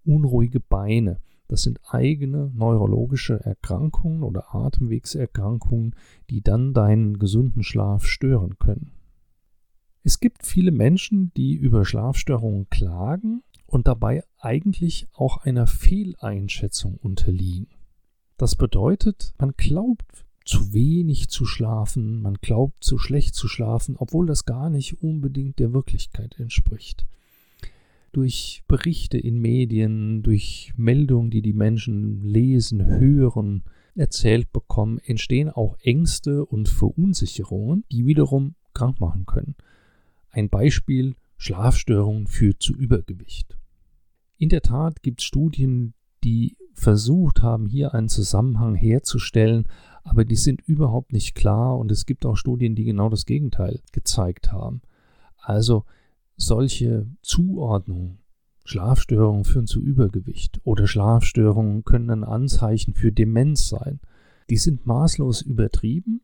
unruhige 0.04 0.60
Beine. 0.60 1.20
Das 1.48 1.62
sind 1.62 1.80
eigene 1.88 2.50
neurologische 2.54 3.40
Erkrankungen 3.44 4.22
oder 4.22 4.54
Atemwegserkrankungen, 4.54 5.94
die 6.28 6.42
dann 6.42 6.74
deinen 6.74 7.18
gesunden 7.18 7.62
Schlaf 7.62 8.04
stören 8.04 8.58
können. 8.58 8.92
Es 10.02 10.18
gibt 10.20 10.44
viele 10.44 10.70
Menschen, 10.70 11.32
die 11.36 11.54
über 11.54 11.84
Schlafstörungen 11.84 12.70
klagen 12.70 13.42
und 13.70 13.86
dabei 13.86 14.24
eigentlich 14.38 15.08
auch 15.12 15.38
einer 15.38 15.66
Fehleinschätzung 15.66 16.96
unterliegen. 16.96 17.68
Das 18.36 18.56
bedeutet, 18.56 19.34
man 19.38 19.52
glaubt 19.56 20.26
zu 20.44 20.72
wenig 20.72 21.28
zu 21.28 21.44
schlafen, 21.44 22.22
man 22.22 22.34
glaubt 22.34 22.82
zu 22.82 22.98
schlecht 22.98 23.34
zu 23.34 23.48
schlafen, 23.48 23.96
obwohl 23.96 24.26
das 24.26 24.44
gar 24.44 24.70
nicht 24.70 25.02
unbedingt 25.02 25.58
der 25.58 25.72
Wirklichkeit 25.72 26.38
entspricht 26.38 27.06
durch 28.12 28.62
Berichte 28.66 29.18
in 29.18 29.40
Medien, 29.40 30.22
durch 30.22 30.72
Meldungen, 30.76 31.30
die 31.30 31.42
die 31.42 31.52
Menschen 31.52 32.22
lesen, 32.22 32.84
hören, 32.84 33.62
erzählt 33.94 34.52
bekommen, 34.52 34.98
entstehen 34.98 35.48
auch 35.48 35.76
Ängste 35.82 36.44
und 36.44 36.68
Verunsicherungen, 36.68 37.84
die 37.90 38.06
wiederum 38.06 38.54
krank 38.74 39.00
machen 39.00 39.26
können. 39.26 39.54
Ein 40.30 40.48
Beispiel, 40.48 41.14
Schlafstörungen 41.36 42.26
führt 42.26 42.62
zu 42.62 42.74
Übergewicht. 42.74 43.58
In 44.40 44.48
der 44.48 44.62
Tat 44.62 45.02
gibt 45.02 45.20
es 45.20 45.26
Studien, 45.26 45.92
die 46.24 46.56
versucht 46.72 47.42
haben, 47.42 47.66
hier 47.66 47.92
einen 47.92 48.08
Zusammenhang 48.08 48.74
herzustellen, 48.74 49.68
aber 50.02 50.24
die 50.24 50.36
sind 50.36 50.62
überhaupt 50.62 51.12
nicht 51.12 51.34
klar 51.34 51.76
und 51.76 51.92
es 51.92 52.06
gibt 52.06 52.24
auch 52.24 52.36
Studien, 52.36 52.74
die 52.74 52.84
genau 52.84 53.10
das 53.10 53.26
Gegenteil 53.26 53.82
gezeigt 53.92 54.50
haben. 54.50 54.80
Also 55.36 55.84
solche 56.36 57.06
Zuordnungen, 57.20 58.20
Schlafstörungen 58.64 59.44
führen 59.44 59.66
zu 59.66 59.78
Übergewicht 59.78 60.58
oder 60.64 60.86
Schlafstörungen 60.86 61.84
können 61.84 62.08
ein 62.08 62.24
Anzeichen 62.24 62.94
für 62.94 63.12
Demenz 63.12 63.68
sein. 63.68 64.00
Die 64.48 64.56
sind 64.56 64.86
maßlos 64.86 65.42
übertrieben. 65.42 66.22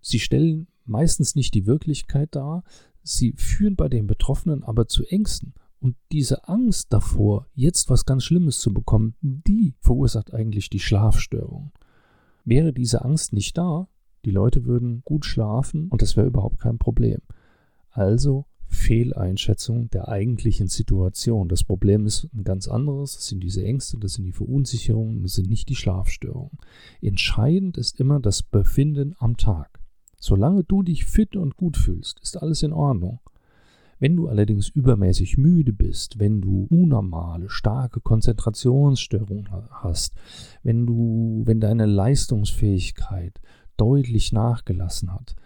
Sie 0.00 0.20
stellen 0.20 0.68
meistens 0.86 1.34
nicht 1.34 1.52
die 1.52 1.66
Wirklichkeit 1.66 2.34
dar. 2.34 2.64
Sie 3.02 3.34
führen 3.36 3.76
bei 3.76 3.90
den 3.90 4.06
Betroffenen 4.06 4.64
aber 4.64 4.88
zu 4.88 5.04
Ängsten. 5.04 5.52
Und 5.82 5.96
diese 6.12 6.48
Angst 6.48 6.92
davor, 6.92 7.48
jetzt 7.54 7.90
was 7.90 8.06
ganz 8.06 8.22
Schlimmes 8.22 8.60
zu 8.60 8.72
bekommen, 8.72 9.16
die 9.20 9.74
verursacht 9.80 10.32
eigentlich 10.32 10.70
die 10.70 10.78
Schlafstörung. 10.78 11.72
Wäre 12.44 12.72
diese 12.72 13.04
Angst 13.04 13.32
nicht 13.32 13.58
da, 13.58 13.88
die 14.24 14.30
Leute 14.30 14.64
würden 14.64 15.02
gut 15.04 15.26
schlafen 15.26 15.88
und 15.88 16.00
das 16.00 16.16
wäre 16.16 16.28
überhaupt 16.28 16.60
kein 16.60 16.78
Problem. 16.78 17.20
Also 17.90 18.46
Fehleinschätzung 18.68 19.90
der 19.90 20.06
eigentlichen 20.06 20.68
Situation. 20.68 21.48
Das 21.48 21.64
Problem 21.64 22.06
ist 22.06 22.28
ein 22.32 22.44
ganz 22.44 22.68
anderes. 22.68 23.16
Das 23.16 23.26
sind 23.26 23.40
diese 23.40 23.64
Ängste, 23.64 23.98
das 23.98 24.14
sind 24.14 24.24
die 24.24 24.32
Verunsicherungen, 24.32 25.24
das 25.24 25.32
sind 25.32 25.50
nicht 25.50 25.68
die 25.68 25.74
Schlafstörungen. 25.74 26.58
Entscheidend 27.00 27.76
ist 27.76 27.98
immer 27.98 28.20
das 28.20 28.44
Befinden 28.44 29.16
am 29.18 29.36
Tag. 29.36 29.80
Solange 30.16 30.62
du 30.62 30.84
dich 30.84 31.06
fit 31.06 31.34
und 31.34 31.56
gut 31.56 31.76
fühlst, 31.76 32.20
ist 32.20 32.40
alles 32.40 32.62
in 32.62 32.72
Ordnung. 32.72 33.18
Wenn 34.02 34.16
du 34.16 34.26
allerdings 34.26 34.68
übermäßig 34.68 35.38
müde 35.38 35.72
bist, 35.72 36.18
wenn 36.18 36.40
du 36.40 36.66
unnormale, 36.68 37.48
starke 37.48 38.00
Konzentrationsstörungen 38.00 39.48
hast, 39.70 40.16
wenn 40.64 40.86
du, 40.86 41.42
wenn 41.46 41.60
deine 41.60 41.86
Leistungsfähigkeit 41.86 43.40
deutlich 43.76 44.32
nachgelassen 44.32 45.14
hat, 45.14 45.36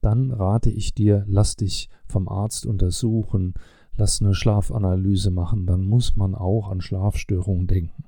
dann 0.00 0.30
rate 0.30 0.70
ich 0.70 0.94
dir, 0.94 1.26
lass 1.28 1.56
dich 1.56 1.90
vom 2.06 2.26
Arzt 2.26 2.64
untersuchen, 2.64 3.52
lass 3.98 4.22
eine 4.22 4.32
Schlafanalyse 4.32 5.30
machen, 5.30 5.66
dann 5.66 5.84
muss 5.84 6.16
man 6.16 6.34
auch 6.34 6.70
an 6.70 6.80
Schlafstörungen 6.80 7.66
denken. 7.66 8.04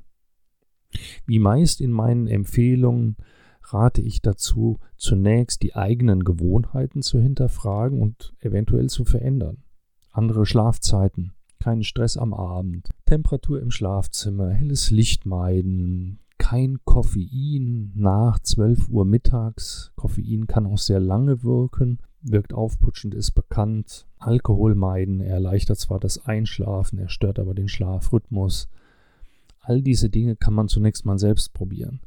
Wie 1.27 1.39
meist 1.39 1.83
in 1.83 1.93
meinen 1.93 2.29
Empfehlungen 2.29 3.19
rate 3.61 4.01
ich 4.01 4.23
dazu, 4.23 4.79
zunächst 4.97 5.63
die 5.63 5.77
eigenen 5.77 6.25
Gewohnheiten 6.25 7.03
zu 7.03 7.21
hinterfragen 7.21 8.01
und 8.01 8.33
eventuell 8.41 8.89
zu 8.89 9.05
verändern. 9.05 9.65
Andere 10.11 10.47
Schlafzeiten, 10.47 11.33
keinen 11.59 11.85
Stress 11.85 12.17
am 12.17 12.35
Abend, 12.35 12.89
Temperatur 13.07 13.61
im 13.61 13.71
Schlafzimmer, 13.71 14.51
helles 14.51 14.91
Licht 14.91 15.27
meiden, 15.27 16.21
kein 16.39 16.79
Koffein 16.85 17.93
nach 17.95 18.39
12 18.39 18.89
Uhr 18.89 19.05
mittags. 19.05 19.93
Koffein 19.97 20.47
kann 20.47 20.67
auch 20.67 20.79
sehr 20.79 21.01
lange 21.01 21.43
wirken, 21.43 21.99
wirkt 22.23 22.53
aufputschend, 22.55 23.15
ist 23.15 23.33
bekannt. 23.33 24.07
Alkohol 24.19 24.75
meiden, 24.75 25.21
er 25.21 25.35
erleichtert 25.35 25.79
zwar 25.79 26.01
das 26.01 26.25
Einschlafen, 26.25 26.99
er 26.99 27.09
stört 27.09 27.39
aber 27.39 27.55
den 27.55 27.69
Schlafrhythmus. 27.69 28.69
All 29.61 29.83
diese 29.83 30.09
Dinge 30.09 30.37
kann 30.37 30.55
man 30.55 30.69
zunächst 30.69 31.05
mal 31.05 31.19
selbst 31.19 31.53
probieren. 31.53 32.01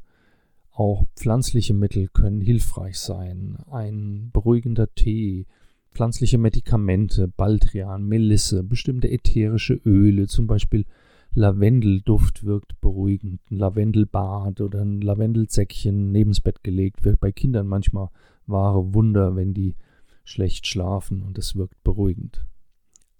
Auch 0.71 1.05
pflanzliche 1.15 1.73
Mittel 1.73 2.07
können 2.07 2.41
hilfreich 2.41 2.99
sein. 2.99 3.57
Ein 3.69 4.31
beruhigender 4.33 4.93
Tee, 4.95 5.45
pflanzliche 5.93 6.37
Medikamente, 6.37 7.27
Baldrian, 7.27 8.05
Melisse, 8.05 8.63
bestimmte 8.63 9.09
ätherische 9.09 9.73
Öle, 9.85 10.27
zum 10.27 10.47
Beispiel 10.47 10.85
Lavendelduft 11.33 12.43
wirkt 12.43 12.79
beruhigend. 12.81 13.39
Ein 13.49 13.57
Lavendelbad 13.57 14.59
oder 14.61 14.81
ein 14.81 15.01
Lavendelsäckchen 15.01 16.11
neben 16.11 16.31
das 16.31 16.41
Bett 16.41 16.63
gelegt 16.63 17.05
wird 17.05 17.19
bei 17.19 17.31
Kindern 17.31 17.67
manchmal 17.67 18.09
wahre 18.47 18.93
Wunder, 18.93 19.35
wenn 19.35 19.53
die 19.53 19.75
schlecht 20.23 20.67
schlafen 20.67 21.23
und 21.23 21.37
es 21.37 21.55
wirkt 21.55 21.81
beruhigend. 21.83 22.45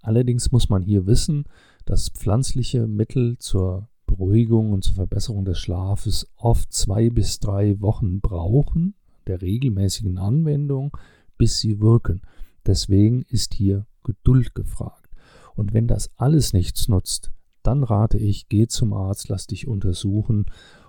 Allerdings 0.01 0.51
muss 0.51 0.69
man 0.69 0.81
hier 0.81 1.05
wissen, 1.05 1.45
dass 1.85 2.09
pflanzliche 2.09 2.87
Mittel 2.87 3.37
zur 3.37 3.87
Beruhigung 4.07 4.73
und 4.73 4.83
zur 4.83 4.95
Verbesserung 4.95 5.45
des 5.45 5.59
Schlafes 5.59 6.27
oft 6.35 6.73
zwei 6.73 7.09
bis 7.09 7.39
drei 7.39 7.79
Wochen 7.79 8.19
brauchen, 8.19 8.95
der 9.27 9.41
regelmäßigen 9.41 10.17
Anwendung, 10.17 10.97
bis 11.37 11.59
sie 11.59 11.79
wirken. 11.79 12.21
Deswegen 12.65 13.23
ist 13.23 13.53
hier 13.53 13.85
Geduld 14.03 14.55
gefragt. 14.55 15.09
Und 15.55 15.73
wenn 15.73 15.87
das 15.87 16.09
alles 16.17 16.53
nichts 16.53 16.87
nutzt, 16.87 17.31
dann 17.63 17.83
rate 17.83 18.17
ich, 18.17 18.47
geh 18.49 18.67
zum 18.67 18.93
Arzt, 18.93 19.29
lass 19.29 19.47
dich 19.47 19.67
untersuchen 19.67 20.45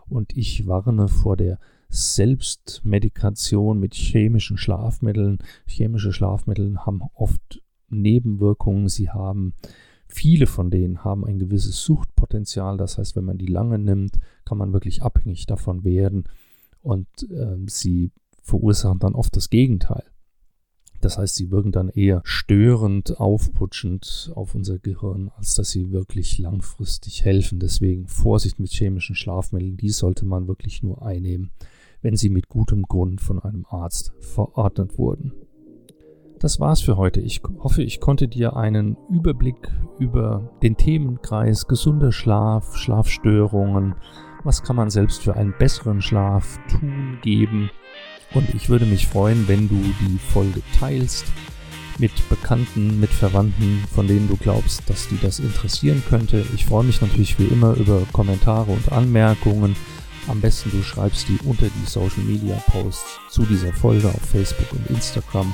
und 0.08 0.36
ich 0.36 0.66
warne 0.66 1.08
vor 1.08 1.36
der 1.36 1.58
Selbstmedikation 1.88 3.78
mit 3.78 3.94
chemischen 3.94 4.56
Schlafmitteln. 4.56 5.38
Chemische 5.66 6.12
Schlafmittel 6.12 6.78
haben 6.78 7.02
oft 7.14 7.62
Nebenwirkungen, 7.90 8.88
sie 8.88 9.10
haben 9.10 9.54
Viele 10.14 10.46
von 10.46 10.70
denen 10.70 11.04
haben 11.04 11.24
ein 11.24 11.38
gewisses 11.38 11.82
Suchtpotenzial, 11.84 12.76
das 12.76 12.98
heißt, 12.98 13.16
wenn 13.16 13.24
man 13.24 13.38
die 13.38 13.46
lange 13.46 13.78
nimmt, 13.78 14.18
kann 14.44 14.58
man 14.58 14.74
wirklich 14.74 15.02
abhängig 15.02 15.46
davon 15.46 15.84
werden 15.84 16.24
und 16.82 17.08
äh, 17.30 17.56
sie 17.66 18.10
verursachen 18.42 18.98
dann 18.98 19.14
oft 19.14 19.34
das 19.34 19.48
Gegenteil. 19.48 20.04
Das 21.02 21.18
heißt, 21.18 21.34
sie 21.34 21.50
wirken 21.50 21.72
dann 21.72 21.88
eher 21.88 22.22
störend, 22.24 23.18
aufputschend 23.18 24.30
auf 24.36 24.54
unser 24.54 24.78
Gehirn, 24.78 25.32
als 25.36 25.56
dass 25.56 25.70
sie 25.70 25.90
wirklich 25.90 26.38
langfristig 26.38 27.24
helfen. 27.24 27.58
Deswegen 27.58 28.06
Vorsicht 28.06 28.60
mit 28.60 28.70
chemischen 28.70 29.16
Schlafmitteln, 29.16 29.76
die 29.76 29.90
sollte 29.90 30.24
man 30.24 30.46
wirklich 30.46 30.82
nur 30.84 31.04
einnehmen, 31.04 31.50
wenn 32.02 32.16
sie 32.16 32.30
mit 32.30 32.48
gutem 32.48 32.84
Grund 32.84 33.20
von 33.20 33.40
einem 33.40 33.66
Arzt 33.68 34.12
verordnet 34.20 34.96
wurden. 34.96 35.32
Das 36.38 36.60
war's 36.60 36.80
für 36.80 36.96
heute. 36.96 37.20
Ich 37.20 37.42
hoffe, 37.58 37.82
ich 37.82 38.00
konnte 38.00 38.28
dir 38.28 38.56
einen 38.56 38.96
Überblick 39.10 39.56
über 39.98 40.52
den 40.62 40.76
Themenkreis 40.76 41.66
gesunder 41.66 42.12
Schlaf, 42.12 42.76
Schlafstörungen, 42.76 43.96
was 44.44 44.62
kann 44.62 44.76
man 44.76 44.90
selbst 44.90 45.22
für 45.22 45.34
einen 45.34 45.54
besseren 45.58 46.00
Schlaf 46.00 46.58
tun, 46.68 47.18
geben. 47.22 47.70
Und 48.34 48.54
ich 48.54 48.68
würde 48.68 48.86
mich 48.86 49.06
freuen, 49.06 49.46
wenn 49.48 49.68
du 49.68 49.80
die 50.00 50.18
Folge 50.32 50.62
teilst 50.78 51.26
mit 51.98 52.12
Bekannten, 52.28 53.00
mit 53.00 53.10
Verwandten, 53.10 53.84
von 53.94 54.06
denen 54.06 54.28
du 54.28 54.36
glaubst, 54.36 54.88
dass 54.88 55.08
die 55.08 55.18
das 55.20 55.38
interessieren 55.38 56.02
könnte. 56.08 56.44
Ich 56.54 56.64
freue 56.64 56.84
mich 56.84 57.00
natürlich 57.00 57.38
wie 57.38 57.46
immer 57.46 57.74
über 57.74 58.02
Kommentare 58.12 58.72
und 58.72 58.90
Anmerkungen. 58.90 59.76
Am 60.28 60.40
besten 60.40 60.70
du 60.70 60.82
schreibst 60.82 61.28
die 61.28 61.38
unter 61.44 61.66
die 61.66 61.86
Social 61.86 62.22
Media 62.24 62.56
Posts 62.70 63.18
zu 63.30 63.44
dieser 63.44 63.72
Folge 63.72 64.08
auf 64.08 64.20
Facebook 64.20 64.72
und 64.72 64.90
Instagram. 64.90 65.52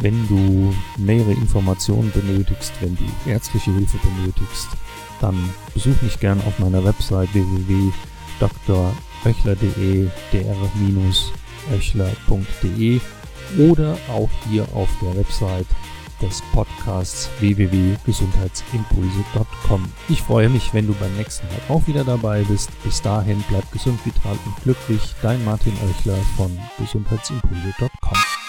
Wenn 0.00 0.26
du 0.28 0.74
nähere 0.96 1.32
Informationen 1.32 2.10
benötigst, 2.12 2.72
wenn 2.80 2.96
du 2.96 3.04
ärztliche 3.30 3.72
Hilfe 3.72 3.98
benötigst, 3.98 4.68
dann 5.20 5.36
besuch 5.74 6.00
mich 6.02 6.18
gern 6.18 6.40
auf 6.46 6.58
meiner 6.58 6.82
Website 6.84 7.28
www.dröchler.de, 7.34 10.08
dr-öchler.de 11.68 13.00
oder 13.58 13.98
auch 14.08 14.30
hier 14.48 14.66
auf 14.74 14.88
der 15.02 15.16
Website 15.16 15.66
des 16.20 16.40
Podcasts 16.52 17.28
www.gesundheitsimpulse.com. 17.40 19.92
Ich 20.08 20.22
freue 20.22 20.48
mich, 20.48 20.72
wenn 20.74 20.86
du 20.86 20.94
beim 20.94 21.16
nächsten 21.16 21.48
Mal 21.48 21.60
auch 21.68 21.84
wieder 21.86 22.04
dabei 22.04 22.42
bist. 22.42 22.70
Bis 22.84 23.00
dahin 23.00 23.42
bleib 23.48 23.72
gesund, 23.72 23.98
vital 24.04 24.36
und 24.44 24.62
glücklich. 24.62 25.14
Dein 25.22 25.42
Martin 25.44 25.72
Oechler 25.82 26.18
von 26.36 26.56
gesundheitsimpulse.com. 26.78 28.39